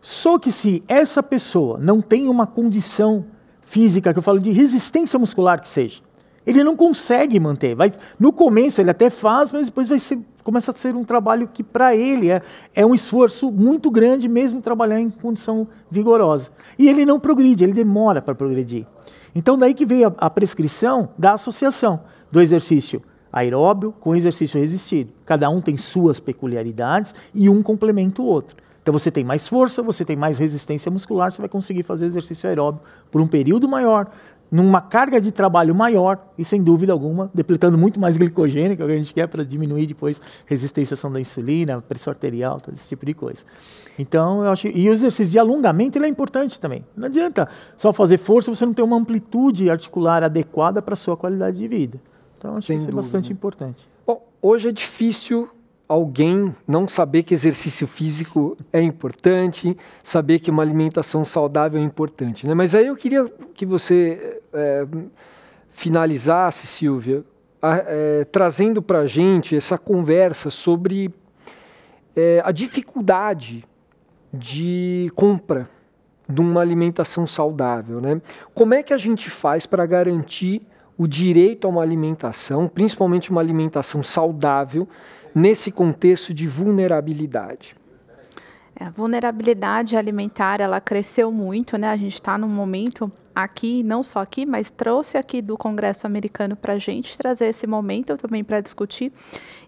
Só 0.00 0.38
que 0.38 0.50
se 0.50 0.82
essa 0.88 1.22
pessoa 1.22 1.78
não 1.78 2.00
tem 2.00 2.28
uma 2.28 2.46
condição 2.46 3.26
física, 3.62 4.12
que 4.12 4.18
eu 4.18 4.22
falo 4.22 4.40
de 4.40 4.50
resistência 4.50 5.18
muscular 5.18 5.60
que 5.60 5.68
seja, 5.68 6.02
ele 6.46 6.62
não 6.62 6.76
consegue 6.76 7.40
manter. 7.40 7.74
Vai, 7.74 7.92
no 8.18 8.32
começo 8.32 8.80
ele 8.80 8.90
até 8.90 9.08
faz, 9.08 9.52
mas 9.52 9.66
depois 9.66 9.88
vai 9.88 9.98
ser, 9.98 10.18
começa 10.42 10.70
a 10.70 10.74
ser 10.74 10.94
um 10.94 11.04
trabalho 11.04 11.48
que 11.52 11.62
para 11.62 11.96
ele 11.96 12.30
é, 12.30 12.42
é 12.74 12.84
um 12.84 12.94
esforço 12.94 13.50
muito 13.50 13.90
grande 13.90 14.28
mesmo 14.28 14.60
trabalhar 14.60 15.00
em 15.00 15.10
condição 15.10 15.66
vigorosa. 15.90 16.50
E 16.78 16.88
ele 16.88 17.04
não 17.04 17.18
progride, 17.18 17.64
ele 17.64 17.72
demora 17.72 18.20
para 18.20 18.34
progredir. 18.34 18.86
Então, 19.34 19.58
daí 19.58 19.74
que 19.74 19.86
veio 19.86 20.08
a, 20.08 20.26
a 20.26 20.30
prescrição 20.30 21.08
da 21.18 21.32
associação 21.32 22.00
do 22.30 22.40
exercício 22.40 23.02
aeróbio 23.34 23.92
com 24.00 24.14
exercício 24.14 24.60
resistido. 24.60 25.12
Cada 25.26 25.50
um 25.50 25.60
tem 25.60 25.76
suas 25.76 26.20
peculiaridades 26.20 27.14
e 27.34 27.48
um 27.48 27.62
complementa 27.62 28.22
o 28.22 28.24
outro. 28.24 28.56
Então 28.80 28.92
você 28.92 29.10
tem 29.10 29.24
mais 29.24 29.48
força, 29.48 29.82
você 29.82 30.04
tem 30.04 30.14
mais 30.14 30.38
resistência 30.38 30.90
muscular, 30.90 31.32
você 31.32 31.40
vai 31.42 31.48
conseguir 31.48 31.82
fazer 31.82 32.04
exercício 32.04 32.48
aeróbio 32.48 32.82
por 33.10 33.20
um 33.20 33.26
período 33.26 33.66
maior, 33.66 34.10
numa 34.50 34.80
carga 34.80 35.20
de 35.20 35.32
trabalho 35.32 35.74
maior 35.74 36.18
e, 36.38 36.44
sem 36.44 36.62
dúvida 36.62 36.92
alguma, 36.92 37.30
depletando 37.34 37.76
muito 37.76 37.98
mais 37.98 38.16
glicogênio, 38.16 38.76
que 38.76 38.82
a 38.82 38.88
gente 38.88 39.12
quer 39.12 39.26
para 39.26 39.42
diminuir 39.42 39.86
depois 39.86 40.20
resistência 40.46 40.96
da 41.10 41.18
insulina, 41.18 41.80
pressão 41.80 42.12
arterial, 42.12 42.60
todo 42.60 42.74
esse 42.74 42.86
tipo 42.86 43.04
de 43.04 43.14
coisa. 43.14 43.42
Então, 43.98 44.44
eu 44.44 44.52
acho. 44.52 44.68
E 44.68 44.88
o 44.88 44.92
exercício 44.92 45.32
de 45.32 45.38
alongamento 45.38 45.98
ele 45.98 46.06
é 46.06 46.08
importante 46.08 46.60
também. 46.60 46.84
Não 46.96 47.06
adianta 47.06 47.48
só 47.76 47.92
fazer 47.92 48.18
força 48.18 48.54
você 48.54 48.64
não 48.64 48.74
tem 48.74 48.84
uma 48.84 48.96
amplitude 48.96 49.68
articular 49.68 50.22
adequada 50.22 50.80
para 50.80 50.94
sua 50.94 51.16
qualidade 51.16 51.56
de 51.56 51.66
vida. 51.66 52.00
Então, 52.44 52.58
acho 52.58 52.66
Sem 52.66 52.76
que 52.76 52.82
isso 52.82 52.90
é 52.90 52.94
bastante 52.94 53.32
importante. 53.32 53.88
Bom, 54.06 54.22
hoje 54.42 54.68
é 54.68 54.72
difícil 54.72 55.48
alguém 55.88 56.54
não 56.68 56.86
saber 56.86 57.22
que 57.22 57.32
exercício 57.32 57.86
físico 57.86 58.54
é 58.70 58.82
importante, 58.82 59.74
saber 60.02 60.38
que 60.40 60.50
uma 60.50 60.62
alimentação 60.62 61.24
saudável 61.24 61.80
é 61.80 61.82
importante. 61.82 62.46
Né? 62.46 62.52
Mas 62.52 62.74
aí 62.74 62.86
eu 62.86 62.96
queria 62.96 63.24
que 63.54 63.64
você 63.64 64.42
é, 64.52 64.86
finalizasse, 65.70 66.66
Silvia, 66.66 67.24
a, 67.62 67.76
é, 67.86 68.24
trazendo 68.26 68.82
para 68.82 69.00
a 69.00 69.06
gente 69.06 69.56
essa 69.56 69.78
conversa 69.78 70.50
sobre 70.50 71.10
é, 72.14 72.42
a 72.44 72.52
dificuldade 72.52 73.64
de 74.30 75.10
compra 75.14 75.66
de 76.28 76.42
uma 76.42 76.60
alimentação 76.60 77.26
saudável. 77.26 78.02
Né? 78.02 78.20
Como 78.52 78.74
é 78.74 78.82
que 78.82 78.92
a 78.92 78.98
gente 78.98 79.30
faz 79.30 79.64
para 79.64 79.86
garantir 79.86 80.60
o 80.96 81.06
direito 81.06 81.66
a 81.66 81.70
uma 81.70 81.82
alimentação, 81.82 82.68
principalmente 82.68 83.30
uma 83.30 83.40
alimentação 83.40 84.02
saudável, 84.02 84.88
nesse 85.34 85.70
contexto 85.70 86.32
de 86.32 86.46
vulnerabilidade? 86.46 87.76
É, 88.76 88.86
a 88.86 88.90
vulnerabilidade 88.90 89.96
alimentar 89.96 90.60
ela 90.60 90.80
cresceu 90.80 91.30
muito, 91.30 91.78
né? 91.78 91.90
A 91.90 91.96
gente 91.96 92.14
está 92.14 92.36
num 92.36 92.48
momento 92.48 93.10
aqui, 93.32 93.84
não 93.84 94.02
só 94.02 94.20
aqui, 94.20 94.44
mas 94.44 94.68
trouxe 94.68 95.16
aqui 95.16 95.40
do 95.40 95.56
Congresso 95.56 96.06
americano 96.06 96.56
para 96.56 96.72
a 96.72 96.78
gente 96.78 97.16
trazer 97.16 97.46
esse 97.46 97.68
momento 97.68 98.16
também 98.16 98.42
para 98.42 98.60
discutir. 98.60 99.12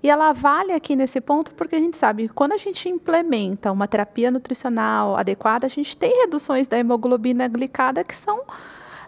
E 0.02 0.10
ela 0.10 0.32
vale 0.32 0.72
aqui 0.72 0.96
nesse 0.96 1.20
ponto 1.20 1.54
porque 1.54 1.76
a 1.76 1.80
gente 1.80 1.96
sabe 1.96 2.26
que 2.26 2.34
quando 2.34 2.52
a 2.52 2.56
gente 2.56 2.88
implementa 2.88 3.70
uma 3.70 3.86
terapia 3.86 4.28
nutricional 4.30 5.16
adequada, 5.16 5.66
a 5.66 5.70
gente 5.70 5.96
tem 5.96 6.22
reduções 6.22 6.66
da 6.66 6.76
hemoglobina 6.76 7.46
glicada 7.46 8.02
que 8.02 8.14
são 8.14 8.42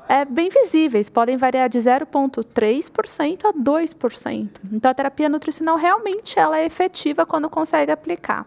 é, 0.09 0.25
bem 0.25 0.49
visíveis, 0.49 1.11
podem 1.11 1.37
variar 1.37 1.69
de 1.69 1.79
0,3% 1.79 3.45
a 3.45 3.53
2%. 3.53 4.49
Então, 4.73 4.91
a 4.91 4.95
terapia 4.95 5.29
nutricional 5.29 5.77
realmente 5.77 6.39
ela 6.39 6.59
é 6.59 6.65
efetiva 6.65 7.27
quando 7.27 7.51
consegue 7.51 7.93
aplicar. 7.93 8.47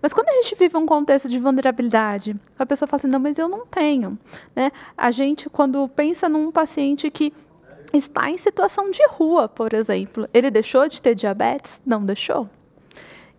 Mas 0.00 0.12
quando 0.12 0.28
a 0.28 0.32
gente 0.34 0.54
vive 0.54 0.76
um 0.76 0.86
contexto 0.86 1.28
de 1.28 1.38
vulnerabilidade, 1.38 2.36
a 2.56 2.64
pessoa 2.64 2.86
fala 2.86 3.00
assim, 3.00 3.08
não, 3.08 3.18
mas 3.18 3.38
eu 3.38 3.48
não 3.48 3.66
tenho. 3.66 4.16
Né? 4.54 4.70
A 4.96 5.10
gente, 5.10 5.50
quando 5.50 5.86
pensa 5.88 6.28
num 6.28 6.52
paciente 6.52 7.10
que 7.10 7.32
está 7.92 8.30
em 8.30 8.38
situação 8.38 8.90
de 8.90 9.04
rua, 9.08 9.48
por 9.48 9.74
exemplo, 9.74 10.28
ele 10.32 10.50
deixou 10.50 10.88
de 10.88 11.02
ter 11.02 11.14
diabetes? 11.14 11.82
Não 11.84 12.04
deixou. 12.04 12.48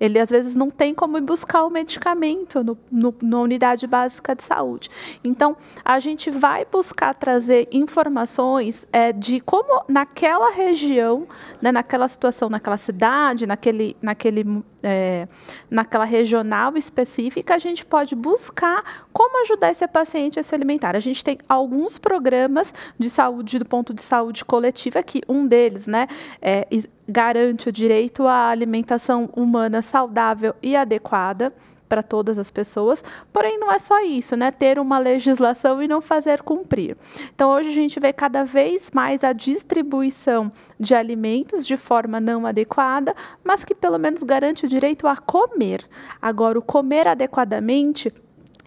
Ele 0.02 0.18
às 0.18 0.32
vezes 0.32 0.56
não 0.56 0.72
tem 0.72 0.96
como 0.96 1.16
ir 1.20 1.22
buscar 1.22 1.64
o 1.64 1.70
medicamento 1.70 2.64
no, 2.64 2.76
no, 2.92 3.14
na 3.22 3.40
unidade 3.40 3.86
básica 3.86 4.36
de 4.36 4.42
saúde. 4.42 4.90
Então, 5.24 5.56
a 5.86 6.00
gente 6.00 6.32
vai 6.32 6.66
buscar 6.66 7.14
trazer 7.14 7.68
informações 7.72 8.88
é, 8.92 9.14
de 9.14 9.40
como 9.40 9.84
naquela 9.88 10.52
região, 10.52 11.28
né, 11.62 11.72
naquela 11.72 12.08
situação, 12.08 12.50
naquela 12.50 12.78
cidade, 12.78 13.46
naquele, 13.46 13.96
naquele, 14.02 14.64
é, 14.84 15.28
naquela 15.70 16.06
regional 16.06 16.78
específica, 16.78 17.56
a 17.56 17.60
gente 17.60 17.86
pode 17.86 18.16
buscar 18.16 19.06
como 19.14 19.42
ajudar 19.44 19.72
esse 19.72 19.88
paciente 19.88 20.40
a 20.40 20.44
se 20.44 20.54
alimentar. 20.54 20.96
A 20.96 21.00
gente 21.00 21.24
tem 21.24 21.38
alguns 21.48 21.98
programas 21.98 22.74
de 22.98 23.10
saúde, 23.10 23.60
do 23.60 23.66
ponto 23.66 23.94
de 23.94 24.02
saúde 24.02 24.44
coletiva, 24.46 25.02
que 25.04 25.22
um 25.28 25.46
deles, 25.48 25.88
né, 25.88 26.08
é, 26.42 26.68
garante 27.08 27.70
o 27.70 27.72
direito 27.72 28.26
à 28.26 28.50
alimentação 28.50 29.30
humana 29.36 29.82
saudável 29.82 30.56
e 30.62 30.76
adequada 30.76 31.54
para 31.92 32.02
todas 32.02 32.40
as 32.40 32.50
pessoas, 32.50 33.04
porém 33.34 33.60
não 33.60 33.70
é 33.70 33.78
só 33.78 34.02
isso, 34.02 34.38
né? 34.38 34.50
Ter 34.50 34.80
uma 34.80 34.98
legislação 34.98 35.84
e 35.84 35.90
não 35.90 36.00
fazer 36.00 36.42
cumprir. 36.42 36.96
Então 37.36 37.52
hoje 37.52 37.68
a 37.68 37.74
gente 37.74 38.00
vê 38.00 38.14
cada 38.14 38.46
vez 38.46 38.90
mais 38.94 39.26
a 39.26 39.34
distribuição 39.34 40.50
de 40.80 40.96
alimentos 40.96 41.68
de 41.68 41.76
forma 41.76 42.22
não 42.22 42.48
adequada, 42.48 43.14
mas 43.44 43.66
que 43.66 43.76
pelo 43.76 44.00
menos 44.00 44.24
garante 44.24 44.66
o 44.66 44.70
direito 44.70 45.06
a 45.06 45.18
comer. 45.18 45.86
Agora 46.22 46.58
o 46.58 46.62
comer 46.62 47.10
adequadamente 47.10 48.14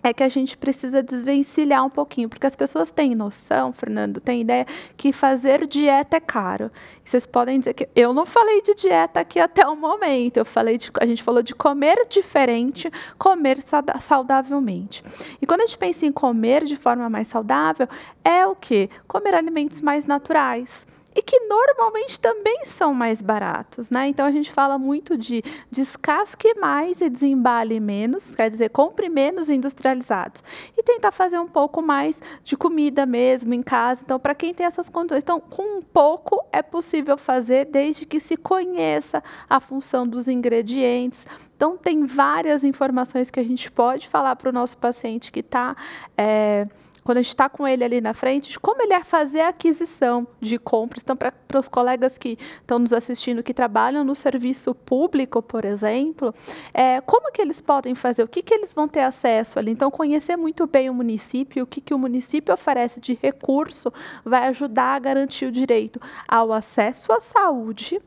é 0.04 0.12
que 0.12 0.22
a 0.22 0.28
gente 0.28 0.56
precisa 0.56 1.02
desvencilhar 1.02 1.84
um 1.84 1.90
pouquinho, 1.90 2.28
porque 2.28 2.46
as 2.46 2.54
pessoas 2.54 2.90
têm 2.90 3.14
noção, 3.14 3.72
Fernando, 3.72 4.20
têm 4.20 4.42
ideia 4.42 4.66
que 4.96 5.12
fazer 5.12 5.66
dieta 5.66 6.18
é 6.18 6.20
caro. 6.20 6.70
Vocês 7.02 7.24
podem 7.24 7.58
dizer 7.58 7.72
que 7.72 7.88
eu 7.96 8.12
não 8.12 8.26
falei 8.26 8.60
de 8.60 8.74
dieta 8.74 9.20
aqui 9.20 9.40
até 9.40 9.66
o 9.66 9.74
momento. 9.74 10.36
Eu 10.36 10.44
falei 10.44 10.76
de, 10.76 10.90
a 11.00 11.06
gente 11.06 11.22
falou 11.22 11.42
de 11.42 11.54
comer 11.54 12.06
diferente, 12.08 12.90
comer 13.18 13.58
saudavelmente. 14.00 15.02
E 15.40 15.46
quando 15.46 15.62
a 15.62 15.66
gente 15.66 15.78
pensa 15.78 16.04
em 16.04 16.12
comer 16.12 16.64
de 16.64 16.76
forma 16.76 17.08
mais 17.08 17.28
saudável, 17.28 17.88
é 18.22 18.46
o 18.46 18.54
que? 18.54 18.90
Comer 19.08 19.34
alimentos 19.34 19.80
mais 19.80 20.04
naturais 20.04 20.86
e 21.14 21.22
que 21.22 21.38
normalmente 21.40 22.18
também 22.18 22.64
são 22.64 22.92
mais 22.92 23.22
baratos, 23.22 23.90
né? 23.90 24.08
Então 24.08 24.26
a 24.26 24.30
gente 24.30 24.52
fala 24.52 24.78
muito 24.78 25.16
de 25.16 25.42
descasque 25.70 26.54
mais 26.58 27.00
e 27.00 27.08
desembale 27.08 27.78
menos, 27.80 28.34
quer 28.34 28.50
dizer, 28.50 28.70
compre 28.70 29.08
menos 29.08 29.48
industrializados 29.48 30.42
e 30.76 30.82
tentar 30.82 31.12
fazer 31.12 31.38
um 31.38 31.48
pouco 31.48 31.80
mais 31.80 32.20
de 32.42 32.56
comida 32.56 33.06
mesmo 33.06 33.54
em 33.54 33.62
casa. 33.62 34.02
Então, 34.04 34.18
para 34.18 34.34
quem 34.34 34.52
tem 34.52 34.66
essas 34.66 34.88
condições, 34.88 35.22
então 35.22 35.40
com 35.40 35.78
um 35.78 35.82
pouco 35.82 36.44
é 36.52 36.62
possível 36.62 37.16
fazer 37.16 37.66
desde 37.66 38.06
que 38.06 38.20
se 38.20 38.36
conheça 38.36 39.22
a 39.48 39.60
função 39.60 40.06
dos 40.06 40.28
ingredientes, 40.28 41.26
então, 41.56 41.76
tem 41.76 42.04
várias 42.04 42.64
informações 42.64 43.30
que 43.30 43.38
a 43.38 43.42
gente 43.44 43.70
pode 43.70 44.08
falar 44.08 44.36
para 44.36 44.50
o 44.50 44.52
nosso 44.52 44.76
paciente 44.76 45.30
que 45.30 45.40
está 45.40 45.76
é, 46.16 46.66
quando 47.04 47.18
a 47.18 47.22
gente 47.22 47.28
está 47.28 47.48
com 47.48 47.68
ele 47.68 47.84
ali 47.84 48.00
na 48.00 48.14
frente, 48.14 48.58
como 48.58 48.82
ele 48.82 48.94
é 48.94 49.04
fazer 49.04 49.42
a 49.42 49.48
aquisição 49.48 50.26
de 50.40 50.58
compras. 50.58 51.02
Então, 51.02 51.14
para 51.14 51.60
os 51.60 51.68
colegas 51.68 52.16
que 52.16 52.38
estão 52.60 52.78
nos 52.78 52.92
assistindo, 52.92 53.42
que 53.42 53.52
trabalham 53.52 54.02
no 54.02 54.14
serviço 54.14 54.74
público, 54.74 55.42
por 55.42 55.64
exemplo, 55.64 56.34
é, 56.72 57.00
como 57.02 57.30
que 57.30 57.42
eles 57.42 57.60
podem 57.60 57.94
fazer? 57.94 58.22
O 58.22 58.28
que, 58.28 58.42
que 58.42 58.54
eles 58.54 58.72
vão 58.72 58.88
ter 58.88 59.00
acesso 59.00 59.58
ali? 59.58 59.70
Então, 59.70 59.90
conhecer 59.90 60.36
muito 60.36 60.66
bem 60.66 60.88
o 60.88 60.94
município, 60.94 61.64
o 61.64 61.66
que, 61.66 61.80
que 61.80 61.92
o 61.92 61.98
município 61.98 62.54
oferece 62.54 62.98
de 63.00 63.18
recurso, 63.20 63.92
vai 64.24 64.48
ajudar 64.48 64.94
a 64.94 64.98
garantir 64.98 65.44
o 65.44 65.52
direito 65.52 66.00
ao 66.26 66.52
acesso 66.52 67.12
à 67.12 67.20
saúde, 67.20 68.00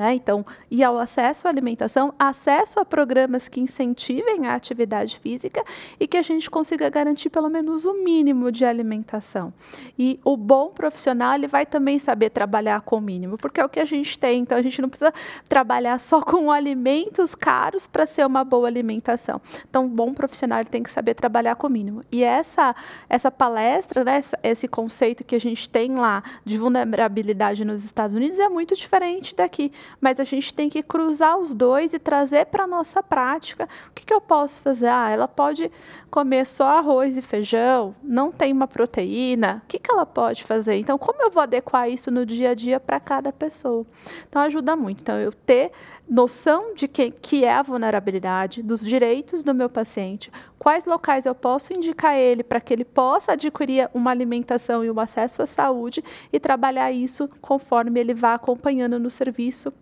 Né? 0.00 0.14
Então, 0.14 0.46
e 0.70 0.82
ao 0.82 0.98
acesso 0.98 1.46
à 1.46 1.50
alimentação, 1.50 2.14
acesso 2.18 2.80
a 2.80 2.86
programas 2.86 3.48
que 3.48 3.60
incentivem 3.60 4.46
a 4.46 4.54
atividade 4.54 5.18
física 5.18 5.62
e 6.00 6.06
que 6.06 6.16
a 6.16 6.22
gente 6.22 6.48
consiga 6.48 6.88
garantir 6.88 7.28
pelo 7.28 7.50
menos 7.50 7.84
o 7.84 7.92
mínimo 7.92 8.50
de 8.50 8.64
alimentação. 8.64 9.52
E 9.98 10.18
o 10.24 10.38
bom 10.38 10.70
profissional 10.70 11.34
ele 11.34 11.46
vai 11.46 11.66
também 11.66 11.98
saber 11.98 12.30
trabalhar 12.30 12.80
com 12.80 12.96
o 12.96 13.00
mínimo, 13.02 13.36
porque 13.36 13.60
é 13.60 13.64
o 13.64 13.68
que 13.68 13.78
a 13.78 13.84
gente 13.84 14.18
tem. 14.18 14.40
Então, 14.40 14.56
a 14.56 14.62
gente 14.62 14.80
não 14.80 14.88
precisa 14.88 15.12
trabalhar 15.46 16.00
só 16.00 16.22
com 16.24 16.50
alimentos 16.50 17.34
caros 17.34 17.86
para 17.86 18.06
ser 18.06 18.24
uma 18.26 18.42
boa 18.42 18.68
alimentação. 18.68 19.38
Então, 19.68 19.84
um 19.84 19.88
bom 19.88 20.14
profissional 20.14 20.64
tem 20.64 20.82
que 20.82 20.90
saber 20.90 21.12
trabalhar 21.12 21.56
com 21.56 21.66
o 21.66 21.70
mínimo. 21.70 22.02
E 22.10 22.24
essa, 22.24 22.74
essa 23.06 23.30
palestra, 23.30 24.02
né, 24.02 24.22
esse 24.42 24.66
conceito 24.66 25.24
que 25.24 25.36
a 25.36 25.40
gente 25.40 25.68
tem 25.68 25.94
lá 25.94 26.22
de 26.42 26.56
vulnerabilidade 26.56 27.66
nos 27.66 27.84
Estados 27.84 28.16
Unidos 28.16 28.38
é 28.38 28.48
muito 28.48 28.74
diferente 28.74 29.36
daqui 29.36 29.70
mas 30.00 30.20
a 30.20 30.24
gente 30.24 30.52
tem 30.52 30.68
que 30.68 30.82
cruzar 30.82 31.38
os 31.38 31.54
dois 31.54 31.94
e 31.94 31.98
trazer 31.98 32.46
para 32.46 32.64
a 32.64 32.66
nossa 32.66 33.02
prática. 33.02 33.68
O 33.88 33.94
que, 33.94 34.04
que 34.04 34.12
eu 34.12 34.20
posso 34.20 34.62
fazer? 34.62 34.88
Ah, 34.88 35.10
ela 35.10 35.28
pode 35.28 35.70
comer 36.10 36.46
só 36.46 36.66
arroz 36.78 37.16
e 37.16 37.22
feijão, 37.22 37.94
não 38.02 38.30
tem 38.30 38.52
uma 38.52 38.66
proteína. 38.66 39.62
O 39.64 39.68
que, 39.68 39.78
que 39.78 39.90
ela 39.90 40.04
pode 40.04 40.44
fazer? 40.44 40.76
Então, 40.76 40.98
como 40.98 41.22
eu 41.22 41.30
vou 41.30 41.42
adequar 41.42 41.88
isso 41.88 42.10
no 42.10 42.26
dia 42.26 42.50
a 42.50 42.54
dia 42.54 42.80
para 42.80 43.00
cada 43.00 43.32
pessoa? 43.32 43.86
Então, 44.28 44.42
ajuda 44.42 44.76
muito. 44.76 45.00
Então, 45.00 45.18
eu 45.18 45.32
ter 45.32 45.72
noção 46.10 46.74
de 46.74 46.88
que, 46.88 47.12
que 47.12 47.44
é 47.44 47.54
a 47.54 47.62
vulnerabilidade, 47.62 48.64
dos 48.64 48.80
direitos 48.80 49.44
do 49.44 49.54
meu 49.54 49.70
paciente, 49.70 50.28
quais 50.58 50.84
locais 50.84 51.24
eu 51.24 51.36
posso 51.36 51.72
indicar 51.72 52.16
ele 52.16 52.42
para 52.42 52.60
que 52.60 52.74
ele 52.74 52.84
possa 52.84 53.32
adquirir 53.32 53.88
uma 53.94 54.10
alimentação 54.10 54.84
e 54.84 54.90
um 54.90 54.98
acesso 54.98 55.40
à 55.40 55.46
saúde 55.46 56.02
e 56.32 56.40
trabalhar 56.40 56.90
isso 56.90 57.30
conforme 57.40 58.00
ele 58.00 58.12
vá 58.12 58.34
acompanhando 58.34 58.98
no 58.98 59.08
serviço 59.08 59.72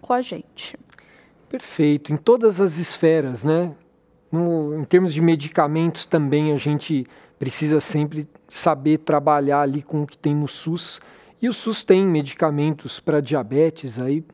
com 0.00 0.14
a 0.14 0.22
gente. 0.22 0.78
Perfeito, 1.46 2.10
em 2.10 2.16
todas 2.16 2.58
as 2.58 2.78
esferas, 2.78 3.44
né? 3.44 3.74
No, 4.32 4.80
em 4.80 4.84
termos 4.84 5.12
de 5.12 5.20
medicamentos 5.20 6.06
também 6.06 6.52
a 6.52 6.56
gente 6.56 7.06
precisa 7.38 7.80
sempre 7.80 8.26
saber 8.48 8.98
trabalhar 8.98 9.60
ali 9.60 9.82
com 9.82 10.02
o 10.02 10.06
que 10.06 10.16
tem 10.16 10.34
no 10.34 10.48
SUS. 10.48 11.00
E 11.40 11.50
o 11.50 11.52
SUS 11.52 11.84
tem 11.84 12.06
medicamentos 12.06 12.98
para 12.98 13.20
diabetes 13.20 13.98
aí, 13.98 14.24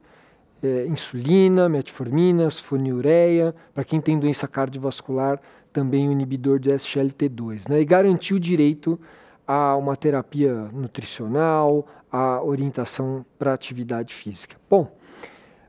é, 0.62 0.87
insulina, 0.87 1.68
metformina, 1.68 2.48
sulfonilureia, 2.51 3.55
para 3.75 3.85
quem 3.85 4.01
tem 4.01 4.18
doença 4.18 4.46
cardiovascular, 4.46 5.40
também 5.72 6.09
o 6.09 6.12
inibidor 6.12 6.59
de 6.59 6.70
SGLT2, 6.70 7.68
né? 7.68 7.81
E 7.81 7.85
garantir 7.85 8.35
o 8.35 8.40
direito 8.40 9.01
a 9.46 9.77
uma 9.77 9.96
terapia 9.96 10.55
nutricional, 10.72 11.87
a 12.11 12.42
orientação 12.42 13.25
para 13.38 13.53
atividade 13.53 14.14
física. 14.14 14.57
Bom, 14.68 14.94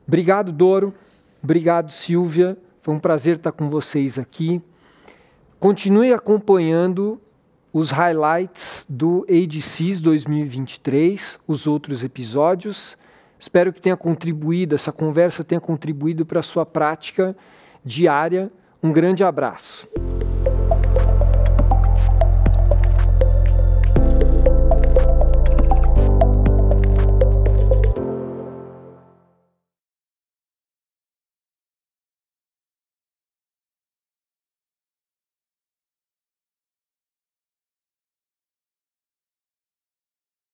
obrigado 0.06 0.52
Doro, 0.52 0.94
obrigado 1.42 1.90
Silvia, 1.90 2.56
foi 2.82 2.94
um 2.94 3.00
prazer 3.00 3.36
estar 3.36 3.52
com 3.52 3.68
vocês 3.68 4.18
aqui. 4.18 4.62
Continue 5.58 6.12
acompanhando 6.12 7.18
os 7.72 7.90
highlights 7.90 8.86
do 8.88 9.26
ADCs 9.28 10.00
2023, 10.00 11.40
os 11.48 11.66
outros 11.66 12.04
episódios. 12.04 12.96
Espero 13.44 13.74
que 13.74 13.80
tenha 13.80 13.94
contribuído, 13.94 14.74
essa 14.74 14.90
conversa 14.90 15.44
tenha 15.44 15.60
contribuído 15.60 16.24
para 16.24 16.40
a 16.40 16.42
sua 16.42 16.64
prática 16.64 17.36
diária. 17.84 18.50
Um 18.82 18.90
grande 18.90 19.22
abraço. 19.22 19.86